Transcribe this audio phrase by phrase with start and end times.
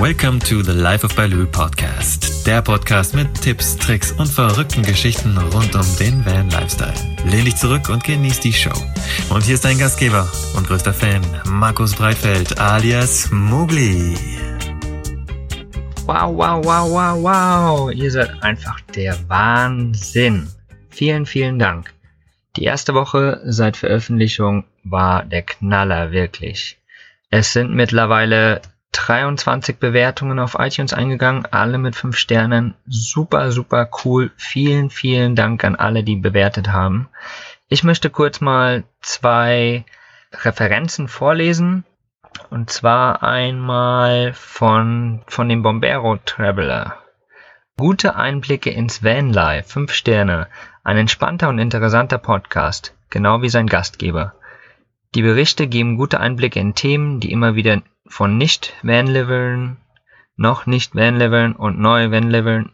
[0.00, 2.46] Welcome to the Life of Baloo Podcast.
[2.46, 6.94] Der Podcast mit Tipps, Tricks und verrückten Geschichten rund um den Van Lifestyle.
[7.26, 8.72] Lehn dich zurück und genieß die Show.
[9.28, 10.26] Und hier ist dein Gastgeber
[10.56, 14.16] und größter Fan, Markus Breitfeld alias Mugli.
[16.06, 17.92] Wow, wow, wow, wow, wow.
[17.92, 20.48] Ihr seid einfach der Wahnsinn.
[20.88, 21.92] Vielen, vielen Dank.
[22.56, 26.78] Die erste Woche seit Veröffentlichung war der Knaller wirklich.
[27.28, 28.62] Es sind mittlerweile
[28.92, 32.74] 23 Bewertungen auf iTunes eingegangen, alle mit 5 Sternen.
[32.86, 34.32] Super, super cool.
[34.36, 37.08] Vielen, vielen Dank an alle, die bewertet haben.
[37.68, 39.84] Ich möchte kurz mal zwei
[40.32, 41.84] Referenzen vorlesen.
[42.48, 46.98] Und zwar einmal von, von dem Bombero Traveler.
[47.76, 50.48] Gute Einblicke ins Vanlife, 5 Sterne.
[50.84, 54.34] Ein entspannter und interessanter Podcast, genau wie sein Gastgeber.
[55.16, 59.76] Die Berichte geben gute Einblicke in Themen, die immer wieder von Nicht-Vanlivern,
[60.36, 62.70] noch Nicht-Vanlivern und Neu-Vanlivern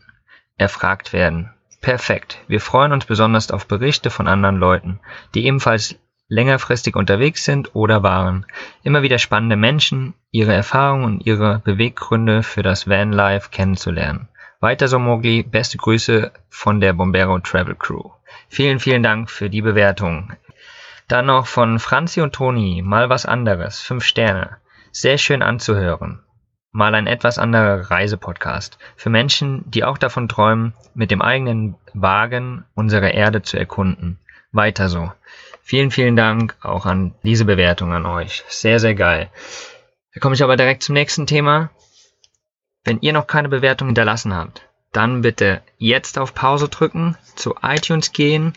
[0.58, 1.50] erfragt werden.
[1.80, 2.38] Perfekt.
[2.46, 5.00] Wir freuen uns besonders auf Berichte von anderen Leuten,
[5.34, 8.44] die ebenfalls längerfristig unterwegs sind oder waren.
[8.82, 14.28] Immer wieder spannende Menschen, ihre Erfahrungen und ihre Beweggründe für das Vanlife kennenzulernen.
[14.60, 18.10] Weiter so Mogli, beste Grüße von der Bombero Travel Crew.
[18.48, 20.32] Vielen, vielen Dank für die Bewertung.
[21.08, 24.56] Dann noch von Franzi und Toni, mal was anderes, fünf Sterne.
[24.90, 26.22] Sehr schön anzuhören.
[26.72, 28.78] Mal ein etwas anderer Reisepodcast.
[28.96, 34.18] Für Menschen, die auch davon träumen, mit dem eigenen Wagen unsere Erde zu erkunden.
[34.50, 35.12] Weiter so.
[35.62, 38.44] Vielen, vielen Dank auch an diese Bewertung an euch.
[38.48, 39.30] Sehr, sehr geil.
[40.12, 41.70] Da komme ich aber direkt zum nächsten Thema.
[42.84, 48.12] Wenn ihr noch keine Bewertung hinterlassen habt, dann bitte jetzt auf Pause drücken, zu iTunes
[48.12, 48.54] gehen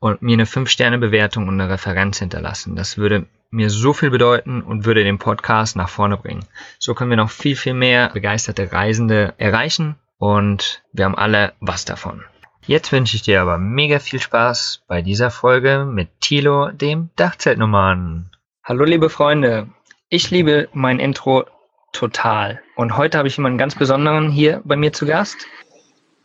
[0.00, 2.76] und mir eine 5-Sterne-Bewertung und eine Referenz hinterlassen.
[2.76, 6.44] Das würde mir so viel bedeuten und würde den Podcast nach vorne bringen.
[6.78, 11.84] So können wir noch viel, viel mehr begeisterte Reisende erreichen und wir haben alle was
[11.84, 12.24] davon.
[12.66, 18.30] Jetzt wünsche ich dir aber mega viel Spaß bei dieser Folge mit Tilo, dem Dachzeltnummern.
[18.62, 19.68] Hallo liebe Freunde,
[20.10, 21.46] ich liebe mein Intro
[21.92, 25.46] total und heute habe ich jemanden ganz besonderen hier bei mir zu Gast.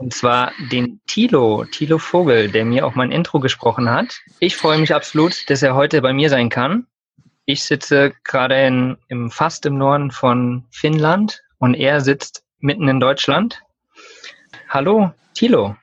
[0.03, 4.19] Und zwar den Tilo, Tilo Vogel, der mir auch mein Intro gesprochen hat.
[4.40, 6.88] Ich freue mich absolut, dass er heute bei mir sein kann.
[7.46, 13.00] Ich sitze gerade in, im fast im Norden von Finnland und er sitzt mitten in
[13.00, 13.62] Deutschland.
[14.68, 15.78] Hallo, Tilo.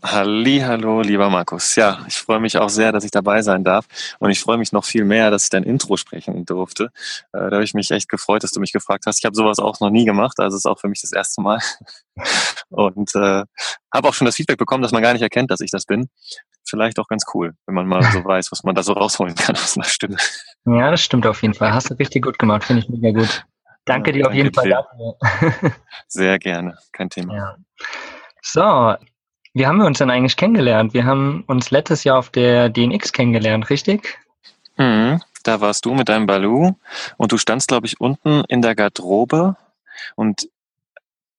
[0.00, 1.76] Halli, hallo, lieber Markus.
[1.76, 3.86] Ja, ich freue mich auch sehr, dass ich dabei sein darf.
[4.18, 6.84] Und ich freue mich noch viel mehr, dass ich dein Intro sprechen durfte.
[7.34, 9.18] Äh, da habe ich mich echt gefreut, dass du mich gefragt hast.
[9.18, 11.58] Ich habe sowas auch noch nie gemacht, also ist auch für mich das erste Mal.
[12.70, 13.44] Und äh,
[13.92, 16.08] habe auch schon das Feedback bekommen, dass man gar nicht erkennt, dass ich das bin.
[16.64, 19.56] Vielleicht auch ganz cool, wenn man mal so weiß, was man da so rausholen kann
[19.56, 20.16] aus einer Stimme.
[20.64, 21.74] Ja, das stimmt auf jeden Fall.
[21.74, 23.44] Hast du richtig gut gemacht, finde ich mega gut.
[23.84, 25.18] Danke ja, dir auf jeden Fall dafür.
[26.08, 27.36] Sehr gerne, kein Thema.
[27.36, 27.56] Ja.
[28.40, 28.94] So,
[29.54, 30.94] wie haben wir uns denn eigentlich kennengelernt?
[30.94, 34.18] Wir haben uns letztes Jahr auf der DNX kennengelernt, richtig?
[34.76, 36.72] Mhm, da warst du mit deinem Balu
[37.18, 39.56] und du standst, glaube ich, unten in der Garderobe
[40.16, 40.48] und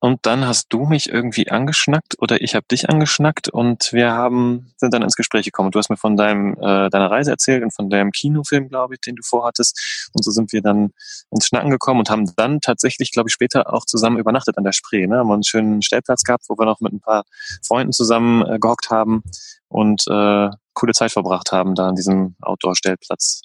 [0.04, 4.74] und dann hast du mich irgendwie angeschnackt oder ich habe dich angeschnackt und wir haben
[4.76, 5.72] sind dann ins Gespräch gekommen.
[5.72, 9.00] Du hast mir von deinem äh, deiner Reise erzählt und von deinem Kinofilm, glaube ich,
[9.00, 10.10] den du vorhattest.
[10.12, 10.92] Und so sind wir dann
[11.32, 14.74] ins Schnacken gekommen und haben dann tatsächlich, glaube ich, später auch zusammen übernachtet an der
[14.74, 15.08] Spree.
[15.08, 15.20] Ne?
[15.20, 17.24] Haben einen schönen Stellplatz gehabt, wo wir noch mit ein paar
[17.66, 19.24] Freunden zusammen äh, gehockt haben
[19.70, 23.44] und äh, coole Zeit verbracht haben da an diesem Outdoor-Stellplatz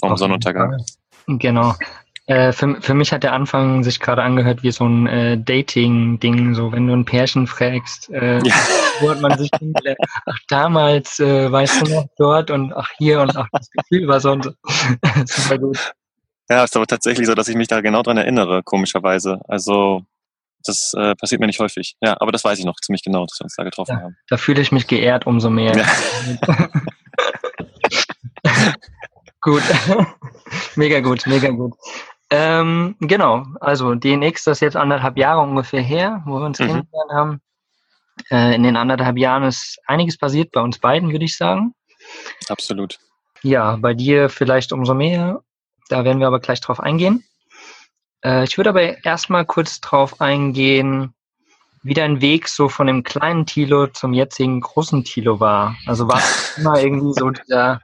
[0.00, 0.82] vom Sonnenuntergang.
[1.26, 1.74] Genau.
[2.32, 6.54] Äh, für, für mich hat der Anfang sich gerade angehört wie so ein äh, Dating-Ding,
[6.54, 8.54] so wenn du ein Pärchen fragst, äh, ja.
[9.00, 9.50] wo hat man sich?
[10.24, 14.18] Ach, damals, äh, weißt du noch, dort und ach, hier und ach, das Gefühl war
[14.20, 14.52] so und so.
[15.26, 15.92] Super gut.
[16.48, 19.42] Ja, ist aber tatsächlich so, dass ich mich da genau dran erinnere, komischerweise.
[19.46, 20.00] Also,
[20.64, 21.96] das äh, passiert mir nicht häufig.
[22.00, 24.16] Ja, aber das weiß ich noch ziemlich genau, dass wir uns da getroffen ja, haben.
[24.30, 25.76] Da fühle ich mich geehrt umso mehr.
[25.76, 26.70] Ja.
[29.42, 29.62] gut.
[30.76, 31.74] mega gut, mega gut.
[32.34, 36.66] Ähm, genau, also DNX, das ist jetzt anderthalb Jahre ungefähr her, wo wir uns mhm.
[36.66, 37.40] kennengelernt haben.
[38.30, 41.74] Äh, in den anderthalb Jahren ist einiges passiert bei uns beiden, würde ich sagen.
[42.48, 42.98] Absolut.
[43.42, 45.42] Ja, bei dir vielleicht umso mehr.
[45.90, 47.22] Da werden wir aber gleich drauf eingehen.
[48.24, 51.12] Äh, ich würde aber erstmal kurz drauf eingehen,
[51.82, 55.76] wie dein Weg so von dem kleinen Tilo zum jetzigen großen Tilo war.
[55.84, 57.82] Also war es immer irgendwie so dieser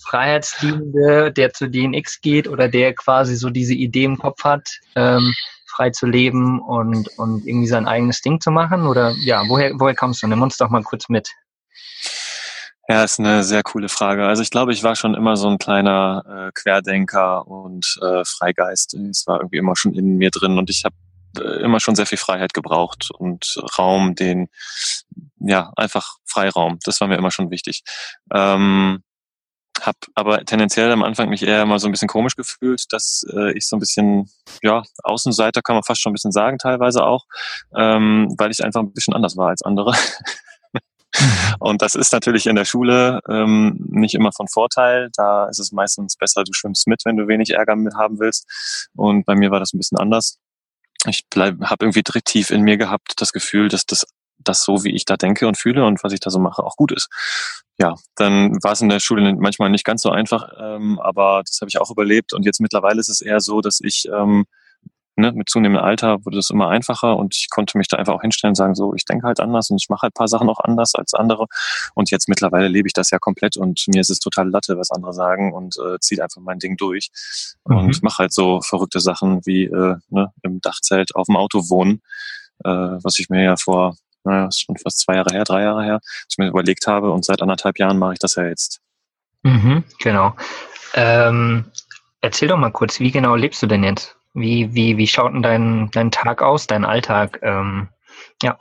[0.00, 5.34] Freiheitsliebende, der zu DNX geht oder der quasi so diese Idee im Kopf hat, ähm,
[5.66, 8.86] frei zu leben und, und irgendwie sein eigenes Ding zu machen?
[8.86, 10.26] Oder ja, woher, woher kommst du?
[10.26, 11.30] Nimm uns doch mal kurz mit.
[12.88, 14.26] Ja, ist eine sehr coole Frage.
[14.26, 18.94] Also ich glaube, ich war schon immer so ein kleiner äh, Querdenker und äh, Freigeist.
[18.94, 20.96] Es war irgendwie immer schon in mir drin und ich habe
[21.38, 24.48] äh, immer schon sehr viel Freiheit gebraucht und Raum, den,
[25.38, 26.78] ja, einfach Freiraum.
[26.84, 27.84] Das war mir immer schon wichtig.
[28.34, 29.04] Ähm,
[29.80, 33.56] hab aber tendenziell am Anfang mich eher mal so ein bisschen komisch gefühlt, dass äh,
[33.56, 34.30] ich so ein bisschen,
[34.62, 37.24] ja, Außenseiter kann man fast schon ein bisschen sagen, teilweise auch,
[37.76, 39.92] ähm, weil ich einfach ein bisschen anders war als andere.
[41.58, 45.10] Und das ist natürlich in der Schule ähm, nicht immer von Vorteil.
[45.16, 48.88] Da ist es meistens besser, du schwimmst mit, wenn du wenig Ärger mit haben willst.
[48.94, 50.38] Und bei mir war das ein bisschen anders.
[51.06, 54.06] Ich habe irgendwie tief in mir gehabt das Gefühl, dass das
[54.44, 56.76] das so, wie ich da denke und fühle und was ich da so mache, auch
[56.76, 57.08] gut ist.
[57.78, 61.58] Ja, dann war es in der Schule manchmal nicht ganz so einfach, ähm, aber das
[61.60, 62.32] habe ich auch überlebt.
[62.32, 64.44] Und jetzt mittlerweile ist es eher so, dass ich ähm,
[65.20, 68.22] ne, mit zunehmendem Alter wurde es immer einfacher und ich konnte mich da einfach auch
[68.22, 70.58] hinstellen und sagen, so, ich denke halt anders und ich mache halt paar Sachen auch
[70.58, 71.46] anders als andere.
[71.94, 74.90] Und jetzt mittlerweile lebe ich das ja komplett und mir ist es total Latte, was
[74.90, 77.10] andere sagen und äh, ziehe einfach mein Ding durch
[77.66, 77.76] mhm.
[77.76, 82.02] und mache halt so verrückte Sachen wie äh, ne, im Dachzelt auf dem Auto wohnen,
[82.64, 85.84] äh, was ich mir ja vor naja, ist schon fast zwei Jahre her, drei Jahre
[85.84, 88.80] her, dass ich mir überlegt habe und seit anderthalb Jahren mache ich das ja jetzt.
[89.42, 90.34] Mhm, genau.
[90.94, 91.64] Ähm,
[92.20, 94.16] erzähl doch mal kurz, wie genau lebst du denn jetzt?
[94.34, 97.40] Wie, wie, wie schaut denn dein, dein Tag aus, dein Alltag?
[97.42, 97.88] Ähm,
[98.42, 98.58] ja.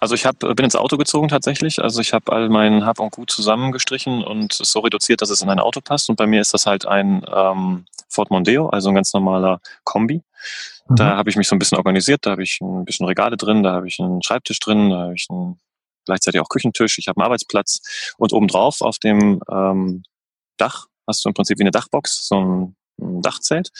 [0.00, 1.82] Also ich hab, bin ins Auto gezogen tatsächlich.
[1.82, 5.50] Also ich habe all mein Hab und Gut zusammengestrichen und so reduziert, dass es in
[5.50, 6.08] ein Auto passt.
[6.10, 10.22] Und bei mir ist das halt ein ähm, Ford Mondeo, also ein ganz normaler Kombi.
[10.88, 10.96] Mhm.
[10.96, 12.26] Da habe ich mich so ein bisschen organisiert.
[12.26, 15.14] Da habe ich ein bisschen Regale drin, da habe ich einen Schreibtisch drin, da habe
[15.14, 15.60] ich einen,
[16.06, 16.98] gleichzeitig auch Küchentisch.
[16.98, 20.02] Ich habe einen Arbeitsplatz und obendrauf auf dem ähm,
[20.56, 23.70] Dach hast du im Prinzip wie eine Dachbox, so ein ein Dachzelt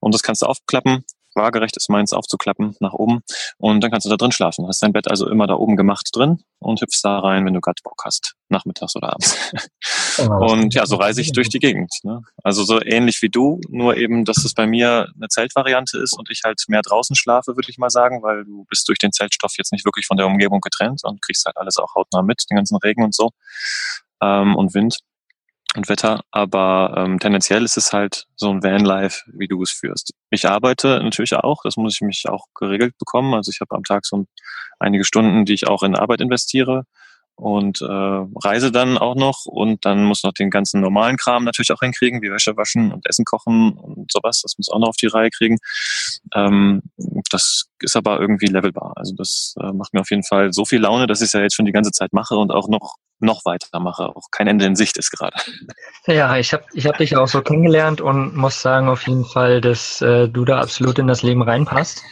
[0.00, 1.04] und das kannst du aufklappen.
[1.38, 3.20] Waagerecht ist meins aufzuklappen nach oben
[3.56, 4.66] und dann kannst du da drin schlafen.
[4.66, 7.60] Hast dein Bett also immer da oben gemacht drin und hüpfst da rein, wenn du
[7.60, 9.36] gerade Bock hast, nachmittags oder abends.
[10.18, 11.90] Oh, und ja, so reise ich durch die Gegend.
[12.02, 12.20] Ne?
[12.42, 16.28] Also so ähnlich wie du, nur eben, dass es bei mir eine Zeltvariante ist und
[16.30, 19.54] ich halt mehr draußen schlafe, würde ich mal sagen, weil du bist durch den Zeltstoff
[19.56, 22.56] jetzt nicht wirklich von der Umgebung getrennt und kriegst halt alles auch hautnah mit, den
[22.56, 23.30] ganzen Regen und so
[24.20, 24.98] ähm, und Wind
[25.76, 30.12] und Wetter, aber ähm, tendenziell ist es halt so ein Vanlife, wie du es führst.
[30.30, 33.34] Ich arbeite natürlich auch, das muss ich mich auch geregelt bekommen.
[33.34, 34.24] Also ich habe am Tag so
[34.78, 36.84] einige Stunden, die ich auch in Arbeit investiere
[37.38, 41.70] und äh, reise dann auch noch und dann muss noch den ganzen normalen Kram natürlich
[41.70, 44.42] auch hinkriegen, wie Wäsche waschen und Essen kochen und sowas.
[44.42, 45.58] Das muss auch noch auf die Reihe kriegen.
[46.34, 46.82] Ähm,
[47.30, 48.92] das ist aber irgendwie levelbar.
[48.96, 51.40] Also das äh, macht mir auf jeden Fall so viel Laune, dass ich es ja
[51.40, 54.04] jetzt schon die ganze Zeit mache und auch noch noch weitermache.
[54.14, 55.36] Auch kein Ende in Sicht ist gerade.
[56.06, 59.60] Ja, ich habe ich hab dich auch so kennengelernt und muss sagen auf jeden Fall,
[59.60, 62.02] dass äh, du da absolut in das Leben reinpasst.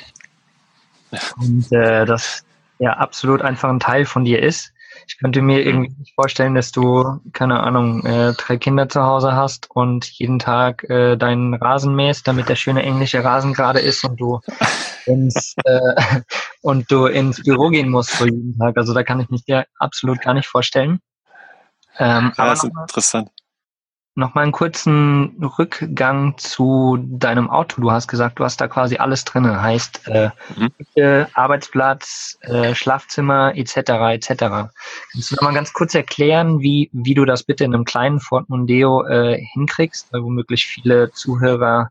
[1.37, 2.45] Und äh, das
[2.79, 4.73] ja absolut einfach ein Teil von dir ist.
[5.07, 5.67] Ich könnte mir mhm.
[5.67, 10.39] irgendwie nicht vorstellen, dass du, keine Ahnung, äh, drei Kinder zu Hause hast und jeden
[10.39, 14.41] Tag äh, deinen Rasen mähst, damit der schöne englische Rasen gerade ist und du
[15.07, 16.21] ins, äh,
[16.61, 18.77] und du ins Büro gehen musst so jeden Tag.
[18.77, 21.01] Also da kann ich mich dir absolut gar nicht vorstellen.
[21.99, 23.31] Ähm, ja, aber das ist interessant.
[24.19, 27.83] Nochmal einen kurzen Rückgang zu deinem Auto.
[27.83, 29.61] Du hast gesagt, du hast da quasi alles drin.
[29.61, 31.27] Heißt äh, mhm.
[31.35, 33.77] Arbeitsplatz, äh, Schlafzimmer etc.
[33.77, 34.29] etc.
[35.13, 38.19] Kannst du noch mal ganz kurz erklären, wie, wie du das bitte in einem kleinen
[38.19, 40.11] Ford Mondeo äh, hinkriegst?
[40.15, 41.91] Weil womöglich viele Zuhörer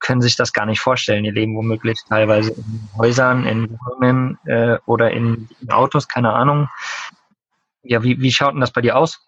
[0.00, 1.24] können sich das gar nicht vorstellen.
[1.24, 6.68] Die leben womöglich teilweise in Häusern, in Wohnungen äh, oder in, in Autos, keine Ahnung.
[7.82, 9.27] Ja, wie, wie schaut denn das bei dir aus?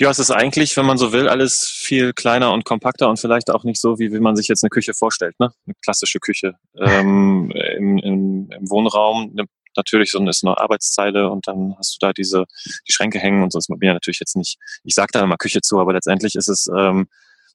[0.00, 3.50] Ja, es ist eigentlich, wenn man so will, alles viel kleiner und kompakter und vielleicht
[3.50, 5.52] auch nicht so, wie, wie man sich jetzt eine Küche vorstellt, ne?
[5.66, 6.54] Eine klassische Küche.
[6.78, 9.44] ähm, im, im, Im Wohnraum ne,
[9.76, 12.46] natürlich so ist eine Arbeitszeile und dann hast du da diese
[12.88, 15.60] die Schränke hängen und sonst bin ja natürlich jetzt nicht, ich sag da immer Küche
[15.60, 17.06] zu, aber letztendlich ist es ähm,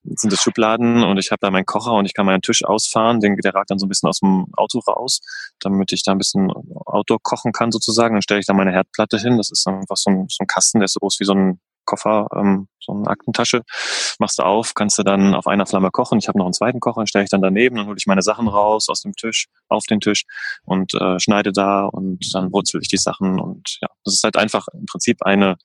[0.04, 3.22] sind es Schubladen und ich habe da meinen Kocher und ich kann meinen Tisch ausfahren,
[3.22, 5.20] den, der ragt dann so ein bisschen aus dem Auto raus,
[5.60, 8.14] damit ich da ein bisschen Outdoor kochen kann sozusagen.
[8.14, 10.80] Dann stelle ich da meine Herdplatte hin, das ist einfach so ein, so ein Kasten,
[10.80, 13.62] der ist so groß wie so ein Koffer, ähm, so eine Aktentasche,
[14.20, 16.20] machst du auf, kannst du dann auf einer Flamme kochen.
[16.20, 18.22] Ich habe noch einen zweiten Kocher, den stelle ich dann daneben, dann hole ich meine
[18.22, 20.26] Sachen raus aus dem Tisch, auf den Tisch
[20.64, 24.38] und äh, schneide da und dann wurzel ich die Sachen und ja, das ist halt
[24.38, 25.56] einfach im Prinzip eine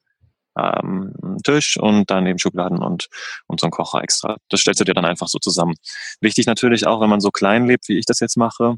[0.59, 3.09] ähm, Tisch und dann eben Schubladen und,
[3.47, 4.37] und so ein Kocher extra.
[4.49, 5.75] Das stellst du dir dann einfach so zusammen.
[6.21, 8.77] Wichtig natürlich auch, wenn man so klein lebt, wie ich das jetzt mache,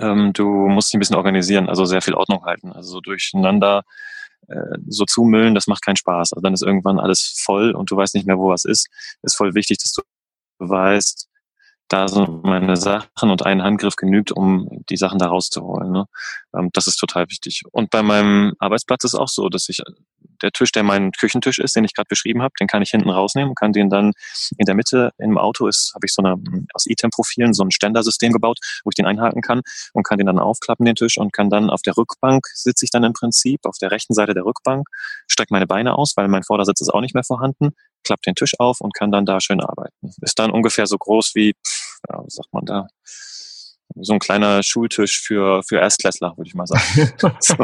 [0.00, 2.72] ähm, du musst dich ein bisschen organisieren, also sehr viel Ordnung halten.
[2.72, 3.82] Also so durcheinander
[4.48, 6.32] äh, so zumüllen, das macht keinen Spaß.
[6.32, 8.88] Also dann ist irgendwann alles voll und du weißt nicht mehr, wo was ist.
[9.22, 10.02] Ist voll wichtig, dass du
[10.58, 11.28] weißt,
[11.88, 15.92] da sind meine Sachen und ein Handgriff genügt, um die Sachen da rauszuholen.
[15.92, 16.06] Ne?
[16.54, 17.62] Ähm, das ist total wichtig.
[17.70, 19.82] Und bei meinem Arbeitsplatz ist auch so, dass ich
[20.42, 23.10] der Tisch, der mein Küchentisch ist, den ich gerade beschrieben habe, den kann ich hinten
[23.10, 24.12] rausnehmen, kann den dann
[24.58, 26.36] in der Mitte im Auto ist, habe ich so eine
[26.74, 30.38] aus iTem-Profilen so ein Ständersystem gebaut, wo ich den einhaken kann und kann den dann
[30.38, 33.78] aufklappen, den Tisch, und kann dann auf der Rückbank sitze ich dann im Prinzip, auf
[33.78, 34.88] der rechten Seite der Rückbank,
[35.28, 37.70] strecke meine Beine aus, weil mein Vordersitz ist auch nicht mehr vorhanden,
[38.04, 40.12] klappe den Tisch auf und kann dann da schön arbeiten.
[40.20, 41.54] Ist dann ungefähr so groß wie,
[42.08, 42.86] ja, was sagt man da,
[44.00, 47.12] so ein kleiner Schultisch für, für Erstklässler, würde ich mal sagen.
[47.40, 47.54] so,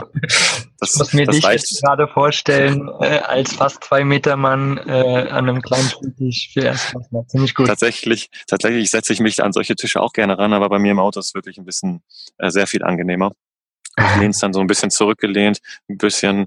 [0.79, 1.83] das, ich muss mir dich reicht.
[1.83, 7.27] gerade vorstellen, äh, als fast zwei Meter Mann äh, an einem kleinen Schultisch für Erstklässler.
[7.29, 7.67] Ziemlich gut.
[7.67, 11.01] Tatsächlich, tatsächlich setze ich mich an solche Tische auch gerne ran, aber bei mir im
[11.01, 12.03] Auto ist es wirklich ein bisschen
[12.39, 13.33] äh, sehr viel angenehmer.
[13.99, 16.47] Ich lehne es dann so ein bisschen zurückgelehnt, ein bisschen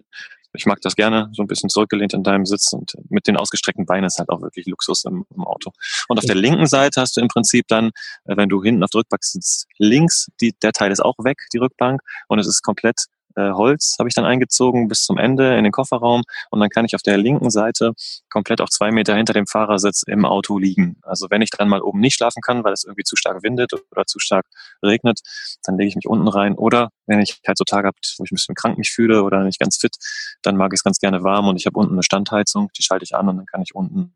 [0.53, 3.85] ich mag das gerne, so ein bisschen zurückgelehnt in deinem Sitz und mit den ausgestreckten
[3.85, 5.71] Beinen ist halt auch wirklich Luxus im, im Auto.
[6.07, 7.91] Und auf der linken Seite hast du im Prinzip dann,
[8.25, 11.37] äh, wenn du hinten auf der Rückbank sitzt, links, die, der Teil ist auch weg,
[11.53, 15.57] die Rückbank, und es ist komplett äh, Holz habe ich dann eingezogen bis zum Ende
[15.57, 17.93] in den Kofferraum und dann kann ich auf der linken Seite
[18.29, 20.97] komplett auch zwei Meter hinter dem Fahrersitz im Auto liegen.
[21.01, 23.71] Also wenn ich dann mal oben nicht schlafen kann, weil es irgendwie zu stark windet
[23.91, 24.45] oder zu stark
[24.83, 25.19] regnet,
[25.63, 26.55] dann lege ich mich unten rein.
[26.55, 29.43] Oder wenn ich halt so Tage habe, wo ich ein bisschen krank mich fühle oder
[29.43, 29.95] nicht ganz fit,
[30.41, 33.03] dann mag ich es ganz gerne warm und ich habe unten eine Standheizung, die schalte
[33.03, 34.13] ich an und dann kann ich unten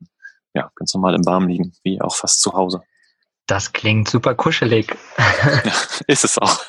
[0.54, 2.82] ja ganz normal im Warm liegen, wie auch fast zu Hause.
[3.48, 4.96] Das klingt super kuschelig.
[5.18, 5.62] Ja,
[6.08, 6.62] ist es auch.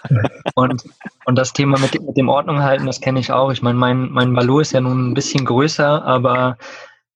[0.54, 0.84] und,
[1.24, 3.50] und das Thema mit, mit dem Ordnung halten, das kenne ich auch.
[3.50, 6.58] Ich meine, mein, mein Balou ist ja nun ein bisschen größer, aber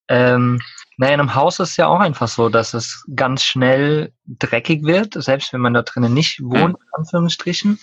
[0.08, 0.60] ähm,
[0.96, 4.84] naja, in einem Haus ist es ja auch einfach so, dass es ganz schnell dreckig
[4.84, 7.78] wird, selbst wenn man da drinnen nicht wohnt, in Anführungsstrichen.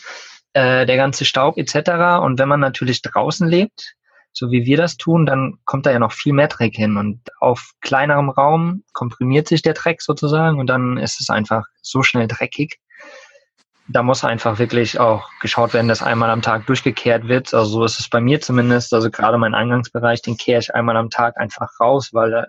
[0.54, 2.22] Äh, der ganze Staub etc.
[2.24, 3.94] Und wenn man natürlich draußen lebt,
[4.38, 6.98] so wie wir das tun, dann kommt da ja noch viel mehr Dreck hin.
[6.98, 12.04] Und auf kleinerem Raum komprimiert sich der Dreck sozusagen und dann ist es einfach so
[12.04, 12.80] schnell dreckig.
[13.88, 17.52] Da muss einfach wirklich auch geschaut werden, dass einmal am Tag durchgekehrt wird.
[17.54, 18.94] Also so ist es bei mir zumindest.
[18.94, 22.46] Also gerade mein Eingangsbereich, den kehre ich einmal am Tag einfach raus, weil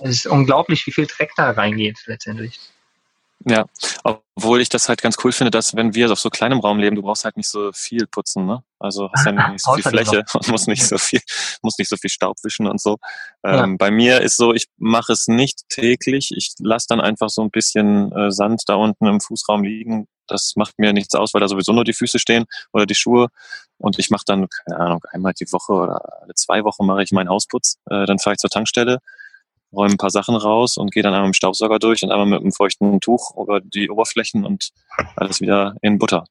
[0.00, 2.58] es ist unglaublich, wie viel Dreck da reingeht letztendlich.
[3.46, 3.66] Ja,
[4.02, 6.96] obwohl ich das halt ganz cool finde, dass wenn wir auf so kleinem Raum leben,
[6.96, 8.62] du brauchst halt nicht so viel putzen, ne?
[8.80, 11.20] Also hast ja nicht so viel Fläche und musst nicht so viel,
[11.62, 12.96] musst nicht so viel Staub wischen und so.
[13.44, 13.64] Ja.
[13.64, 16.32] Ähm, bei mir ist so, ich mache es nicht täglich.
[16.36, 20.08] Ich lasse dann einfach so ein bisschen äh, Sand da unten im Fußraum liegen.
[20.26, 23.28] Das macht mir nichts aus, weil da sowieso nur die Füße stehen oder die Schuhe.
[23.78, 27.12] Und ich mache dann, keine Ahnung, einmal die Woche oder alle zwei Wochen mache ich
[27.12, 27.76] meinen Hausputz.
[27.88, 28.98] Äh, dann fahre ich zur Tankstelle
[29.72, 32.26] räume ein paar Sachen raus und gehe dann einmal mit dem Staubsauger durch und einmal
[32.26, 34.70] mit einem feuchten Tuch über die Oberflächen und
[35.16, 36.24] alles wieder in Butter.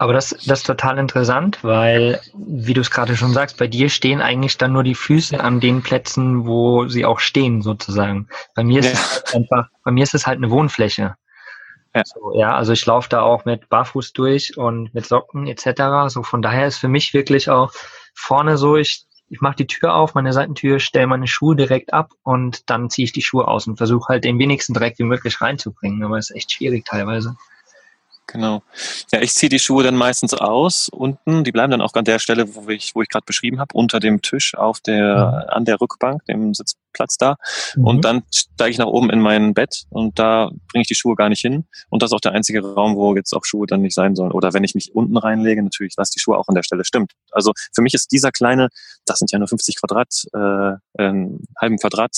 [0.00, 3.88] Aber das, das ist total interessant, weil, wie du es gerade schon sagst, bei dir
[3.90, 8.28] stehen eigentlich dann nur die Füße an den Plätzen, wo sie auch stehen, sozusagen.
[8.54, 8.92] Bei mir ist ja.
[8.92, 11.16] es halt einfach, bei mir ist es halt eine Wohnfläche.
[11.96, 16.12] Ja, so, ja also ich laufe da auch mit Barfuß durch und mit Socken etc.
[16.14, 17.72] So von daher ist für mich wirklich auch
[18.14, 22.12] vorne so, ich ich mache die Tür auf, meine Seitentür, stelle meine Schuhe direkt ab
[22.22, 25.40] und dann ziehe ich die Schuhe aus und versuche halt den wenigsten Dreck wie möglich
[25.40, 26.02] reinzubringen.
[26.02, 27.36] Aber es ist echt schwierig teilweise.
[28.30, 28.62] Genau.
[29.10, 31.44] Ja, ich ziehe die Schuhe dann meistens aus unten.
[31.44, 34.00] Die bleiben dann auch an der Stelle, wo ich, wo ich gerade beschrieben habe, unter
[34.00, 35.50] dem Tisch auf der, mhm.
[35.50, 37.36] an der Rückbank, dem Sitzplatz da.
[37.74, 37.84] Mhm.
[37.86, 41.16] Und dann steige ich nach oben in mein Bett und da bringe ich die Schuhe
[41.16, 41.64] gar nicht hin.
[41.88, 44.32] Und das ist auch der einzige Raum, wo jetzt auch Schuhe dann nicht sein sollen.
[44.32, 46.84] Oder wenn ich mich unten reinlege, natürlich lasse die Schuhe auch an der Stelle.
[46.84, 47.12] Stimmt.
[47.30, 48.68] Also für mich ist dieser kleine,
[49.06, 52.10] das sind ja nur 50 Quadrat, äh, einen halben Quadrat,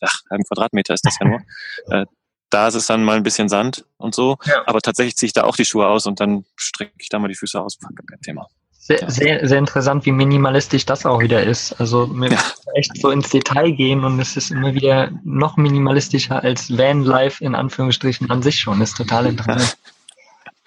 [0.00, 1.40] ach, halben Quadratmeter ist das ja nur.
[1.90, 2.04] Äh,
[2.50, 4.38] da ist es dann mal ein bisschen Sand und so.
[4.44, 4.62] Ja.
[4.66, 7.28] Aber tatsächlich ziehe ich da auch die Schuhe aus und dann strecke ich da mal
[7.28, 7.78] die Füße aus.
[7.80, 8.48] Kein Thema.
[8.88, 9.10] Sehr, ja.
[9.10, 11.78] sehr, sehr interessant, wie minimalistisch das auch wieder ist.
[11.78, 12.42] Also mir ja.
[12.74, 17.54] echt so ins Detail gehen und es ist immer wieder noch minimalistischer als Vanlife in
[17.54, 18.80] Anführungsstrichen an sich schon.
[18.80, 19.76] Das ist total interessant.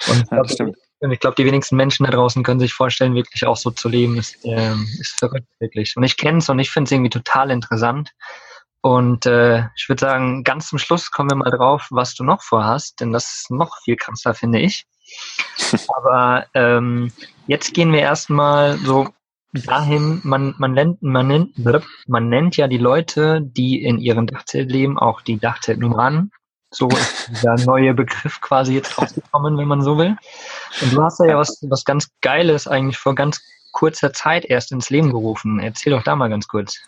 [0.07, 3.71] Und ich glaube, glaub, die wenigsten Menschen da draußen können sich vorstellen, wirklich auch so
[3.71, 4.17] zu leben.
[4.17, 5.97] Ist, ähm, ist verrückt, wirklich.
[5.97, 8.11] Und ich kenne es und ich finde es irgendwie total interessant.
[8.81, 12.41] Und äh, ich würde sagen, ganz zum Schluss kommen wir mal drauf, was du noch
[12.41, 14.85] vorhast, denn das ist noch viel krasser, finde ich.
[15.87, 17.11] Aber ähm,
[17.47, 19.09] jetzt gehen wir erstmal so
[19.53, 21.55] dahin, man, man, nennt, man, nennt,
[22.07, 26.31] man nennt ja die Leute, die in ihrem Dachzelt leben, auch die Dachzeltnummern.
[26.73, 30.15] So ist dieser neue Begriff quasi jetzt rausgekommen, wenn man so will.
[30.81, 33.41] Und du hast ja was, was ganz Geiles eigentlich vor ganz
[33.73, 35.59] kurzer Zeit erst ins Leben gerufen.
[35.59, 36.79] Erzähl doch da mal ganz kurz.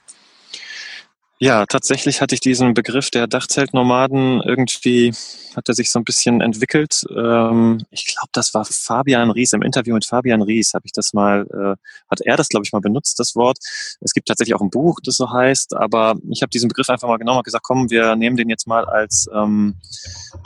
[1.39, 5.13] Ja, tatsächlich hatte ich diesen Begriff der Dachzeltnomaden irgendwie,
[5.55, 7.03] hat er sich so ein bisschen entwickelt.
[7.09, 11.11] Ähm, ich glaube, das war Fabian Ries, im Interview mit Fabian Ries habe ich das
[11.11, 11.75] mal, äh,
[12.09, 13.57] hat er das, glaube ich, mal benutzt, das Wort.
[13.99, 17.07] Es gibt tatsächlich auch ein Buch, das so heißt, aber ich habe diesen Begriff einfach
[17.07, 19.75] mal genommen und gesagt, komm, wir nehmen den jetzt mal als, ähm,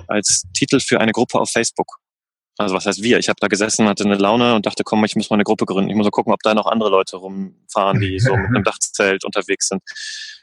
[0.07, 1.99] als Titel für eine Gruppe auf Facebook.
[2.57, 3.19] Also was heißt wir?
[3.19, 5.65] Ich habe da gesessen, hatte eine Laune und dachte, komm, ich muss mal eine Gruppe
[5.65, 5.89] gründen.
[5.89, 9.23] Ich muss mal gucken, ob da noch andere Leute rumfahren, die so mit einem Dachzelt
[9.25, 9.81] unterwegs sind.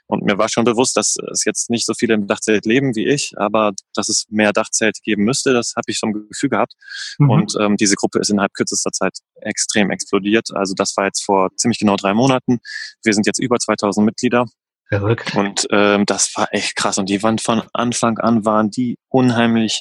[0.07, 3.07] Und mir war schon bewusst, dass es jetzt nicht so viele im Dachzelt leben wie
[3.07, 6.75] ich, aber dass es mehr Dachzelte geben müsste, das habe ich vom Gefühl gehabt.
[7.19, 7.31] Mhm.
[7.31, 10.49] Und ähm, diese Gruppe ist innerhalb kürzester Zeit extrem explodiert.
[10.55, 12.59] Also das war jetzt vor ziemlich genau drei Monaten.
[13.03, 14.47] Wir sind jetzt über 2000 Mitglieder.
[14.89, 15.35] Verrückt.
[15.35, 16.99] Und ähm, das war echt krass.
[16.99, 19.81] Und die waren von Anfang an waren die unheimlich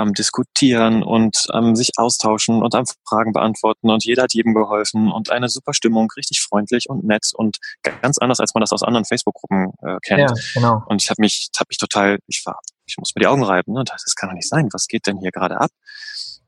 [0.00, 5.10] am Diskutieren und am sich austauschen und am Fragen beantworten und jeder hat jedem geholfen
[5.12, 8.82] und eine super Stimmung, richtig freundlich und nett und ganz anders, als man das aus
[8.82, 10.30] anderen Facebook-Gruppen äh, kennt.
[10.30, 10.82] Ja, genau.
[10.86, 13.72] Und ich habe mich, hab mich total, ich war, ich muss mir die Augen reiben,
[13.72, 13.84] ne?
[13.84, 15.70] das, das kann doch nicht sein, was geht denn hier gerade ab?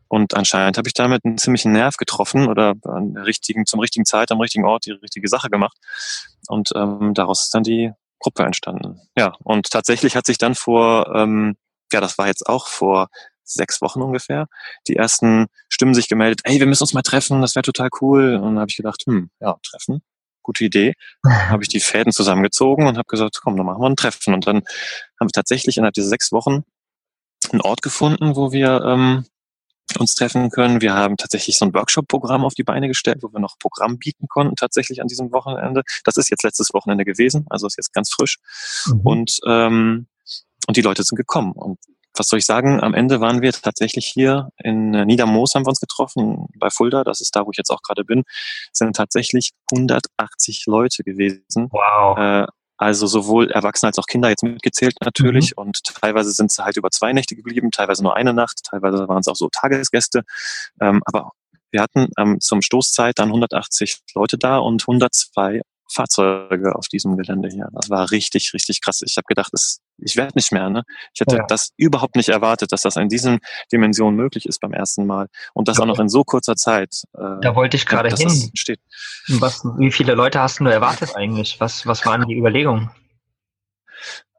[0.09, 4.05] Und anscheinend habe ich damit einen ziemlichen Nerv getroffen oder an der richtigen, zum richtigen
[4.05, 5.79] Zeit, am richtigen Ort die richtige Sache gemacht.
[6.49, 9.01] Und ähm, daraus ist dann die Gruppe entstanden.
[9.17, 11.57] Ja, und tatsächlich hat sich dann vor, ähm,
[11.93, 13.09] ja, das war jetzt auch vor
[13.45, 14.47] sechs Wochen ungefähr,
[14.89, 18.37] die ersten Stimmen sich gemeldet, ey, wir müssen uns mal treffen, das wäre total cool.
[18.37, 20.03] Und dann habe ich gedacht, hm, ja, treffen,
[20.43, 20.95] gute Idee.
[21.25, 24.35] habe ich die Fäden zusammengezogen und habe gesagt, komm, dann machen wir ein Treffen.
[24.35, 26.65] Und dann haben wir tatsächlich innerhalb dieser sechs Wochen
[27.51, 29.27] einen Ort gefunden, wo wir ähm,
[29.99, 30.81] uns treffen können.
[30.81, 34.27] Wir haben tatsächlich so ein Workshop-Programm auf die Beine gestellt, wo wir noch Programm bieten
[34.29, 35.83] konnten, tatsächlich an diesem Wochenende.
[36.05, 38.39] Das ist jetzt letztes Wochenende gewesen, also ist jetzt ganz frisch.
[38.87, 39.01] Mhm.
[39.01, 40.07] Und, ähm,
[40.67, 41.53] und die Leute sind gekommen.
[41.53, 41.79] Und
[42.15, 45.71] was soll ich sagen, am Ende waren wir tatsächlich hier in äh, Niedermoos haben wir
[45.71, 48.25] uns getroffen, bei Fulda, das ist da, wo ich jetzt auch gerade bin,
[48.73, 51.69] sind tatsächlich 180 Leute gewesen.
[51.71, 52.19] Wow.
[52.19, 55.63] Äh, also sowohl Erwachsene als auch Kinder jetzt mitgezählt natürlich mhm.
[55.63, 59.21] und teilweise sind sie halt über zwei Nächte geblieben, teilweise nur eine Nacht, teilweise waren
[59.21, 60.23] es auch so Tagesgäste.
[60.81, 61.31] Ähm, aber
[61.71, 67.49] wir hatten ähm, zum Stoßzeit dann 180 Leute da und 102 Fahrzeuge auf diesem Gelände
[67.49, 67.69] hier.
[67.73, 69.03] Das war richtig, richtig krass.
[69.05, 70.71] Ich habe gedacht, das, ich werde nicht mehr.
[70.71, 70.83] Ne?
[71.15, 71.47] Ich hätte ja.
[71.47, 73.41] das überhaupt nicht erwartet, dass das in diesen
[73.73, 75.83] Dimensionen möglich ist beim ersten Mal und das ja.
[75.83, 77.03] auch noch in so kurzer Zeit.
[77.15, 78.51] Äh, da wollte ich gerade hin.
[78.55, 78.81] Steht.
[79.29, 81.61] Was, wie viele Leute hast du erwartet eigentlich?
[81.61, 82.91] Was, was waren die Überlegungen?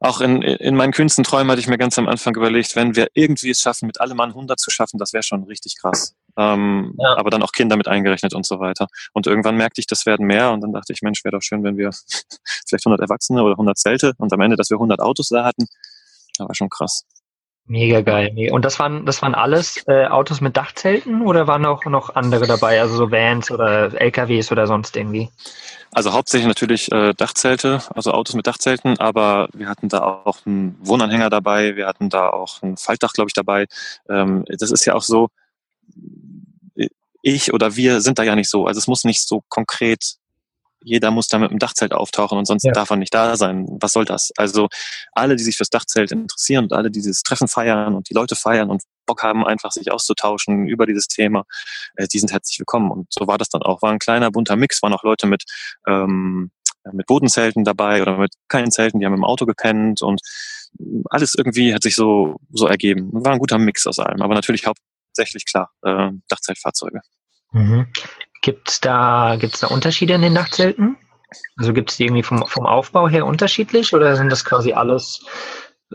[0.04, 3.08] auch in, in meinen kühnsten Träumen hatte ich mir ganz am Anfang überlegt, wenn wir
[3.14, 6.14] irgendwie es schaffen, mit allem Mann 100 zu schaffen, das wäre schon richtig krass.
[6.36, 7.16] Ähm, ja.
[7.16, 8.86] Aber dann auch Kinder mit eingerechnet und so weiter.
[9.12, 11.62] Und irgendwann merkte ich, das werden mehr und dann dachte ich, Mensch, wäre doch schön,
[11.62, 11.90] wenn wir
[12.66, 15.66] vielleicht 100 Erwachsene oder 100 Zelte und am Ende, dass wir 100 Autos da hatten.
[16.38, 17.04] Das war schon krass.
[17.66, 18.50] Mega geil.
[18.52, 22.46] Und das waren, das waren alles äh, Autos mit Dachzelten oder waren auch noch andere
[22.46, 25.30] dabei, also so Vans oder LKWs oder sonst irgendwie?
[25.90, 30.76] Also hauptsächlich natürlich äh, Dachzelte, also Autos mit Dachzelten, aber wir hatten da auch einen
[30.80, 33.66] Wohnanhänger dabei, wir hatten da auch ein Faltdach, glaube ich, dabei.
[34.10, 35.28] Ähm, das ist ja auch so,
[37.24, 38.66] ich oder wir sind da ja nicht so.
[38.66, 40.16] Also es muss nicht so konkret
[40.84, 42.72] jeder muss da mit dem Dachzelt auftauchen und sonst ja.
[42.72, 43.66] darf er nicht da sein.
[43.80, 44.30] Was soll das?
[44.36, 44.68] Also
[45.12, 48.36] alle, die sich fürs Dachzelt interessieren und alle, die dieses Treffen feiern und die Leute
[48.36, 51.44] feiern und Bock haben, einfach sich auszutauschen über dieses Thema,
[51.96, 52.90] äh, die sind herzlich willkommen.
[52.90, 53.80] Und so war das dann auch.
[53.80, 55.44] War ein kleiner bunter Mix, waren auch Leute mit
[55.86, 56.50] ähm,
[56.92, 60.20] mit Bodenzelten dabei oder mit keinen Zelten, die haben im Auto gepennt und
[61.08, 63.08] alles irgendwie hat sich so so ergeben.
[63.10, 64.66] War ein guter Mix aus allem, aber natürlich
[65.14, 67.00] hauptsächlich klar äh, Dachzeltfahrzeuge.
[67.52, 67.86] Mhm.
[68.42, 70.96] Gibt es da, gibt's da Unterschiede in den Nachtzelten?
[71.56, 75.24] Also gibt es die irgendwie vom, vom Aufbau her unterschiedlich oder sind das quasi alles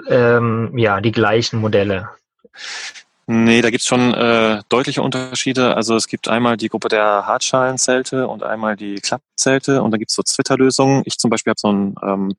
[0.08, 2.10] ähm, ja, die gleichen Modelle?
[3.28, 5.76] Nee, da gibt's schon äh, deutliche Unterschiede.
[5.76, 10.16] Also es gibt einmal die Gruppe der Hartschalenzelte und einmal die Klappzelte und da gibt's
[10.16, 11.04] so Twitter-Lösungen.
[11.06, 12.36] Ich zum Beispiel habe so ein ähm, äh,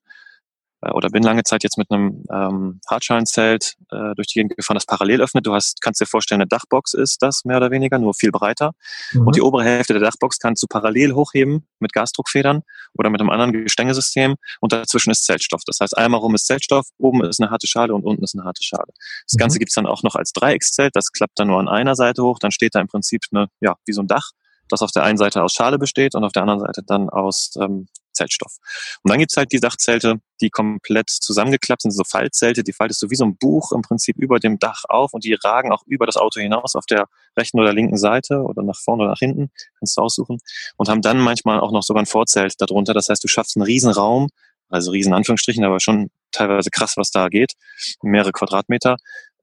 [0.83, 4.87] oder bin lange Zeit jetzt mit einem ähm, Hartschalenzelt äh, durch die Gegend gefahren, das
[4.87, 5.47] parallel öffnet.
[5.47, 8.73] Du hast, kannst dir vorstellen, eine Dachbox ist das mehr oder weniger, nur viel breiter.
[9.13, 9.27] Mhm.
[9.27, 12.63] Und die obere Hälfte der Dachbox kannst du parallel hochheben mit Gasdruckfedern
[12.95, 15.63] oder mit einem anderen Gestängesystem und dazwischen ist Zeltstoff.
[15.67, 18.45] Das heißt, einmal rum ist Zeltstoff, oben ist eine harte Schale und unten ist eine
[18.45, 18.93] harte Schale.
[19.27, 19.39] Das mhm.
[19.39, 22.39] Ganze gibt's dann auch noch als Dreieckszelt, das klappt dann nur an einer Seite hoch,
[22.39, 24.31] dann steht da im Prinzip eine, ja, wie so ein Dach
[24.71, 27.53] das auf der einen Seite aus Schale besteht und auf der anderen Seite dann aus
[27.61, 27.89] ähm,
[28.21, 28.57] Zeltstoff.
[29.03, 33.11] Und dann gibt's halt die Dachzelte, die komplett zusammengeklappt sind, so Faltzelte, die faltest du
[33.11, 36.07] wie so ein Buch im Prinzip über dem Dach auf und die ragen auch über
[36.07, 37.07] das Auto hinaus auf der
[37.37, 40.39] rechten oder linken Seite oder nach vorne oder nach hinten, kannst du aussuchen,
[40.77, 42.95] und haben dann manchmal auch noch sogar ein Vorzelt darunter.
[42.95, 44.29] Das heißt, du schaffst einen riesen Raum,
[44.69, 47.55] also riesen Anführungsstrichen, aber schon teilweise krass, was da geht,
[48.03, 48.97] mehrere Quadratmeter,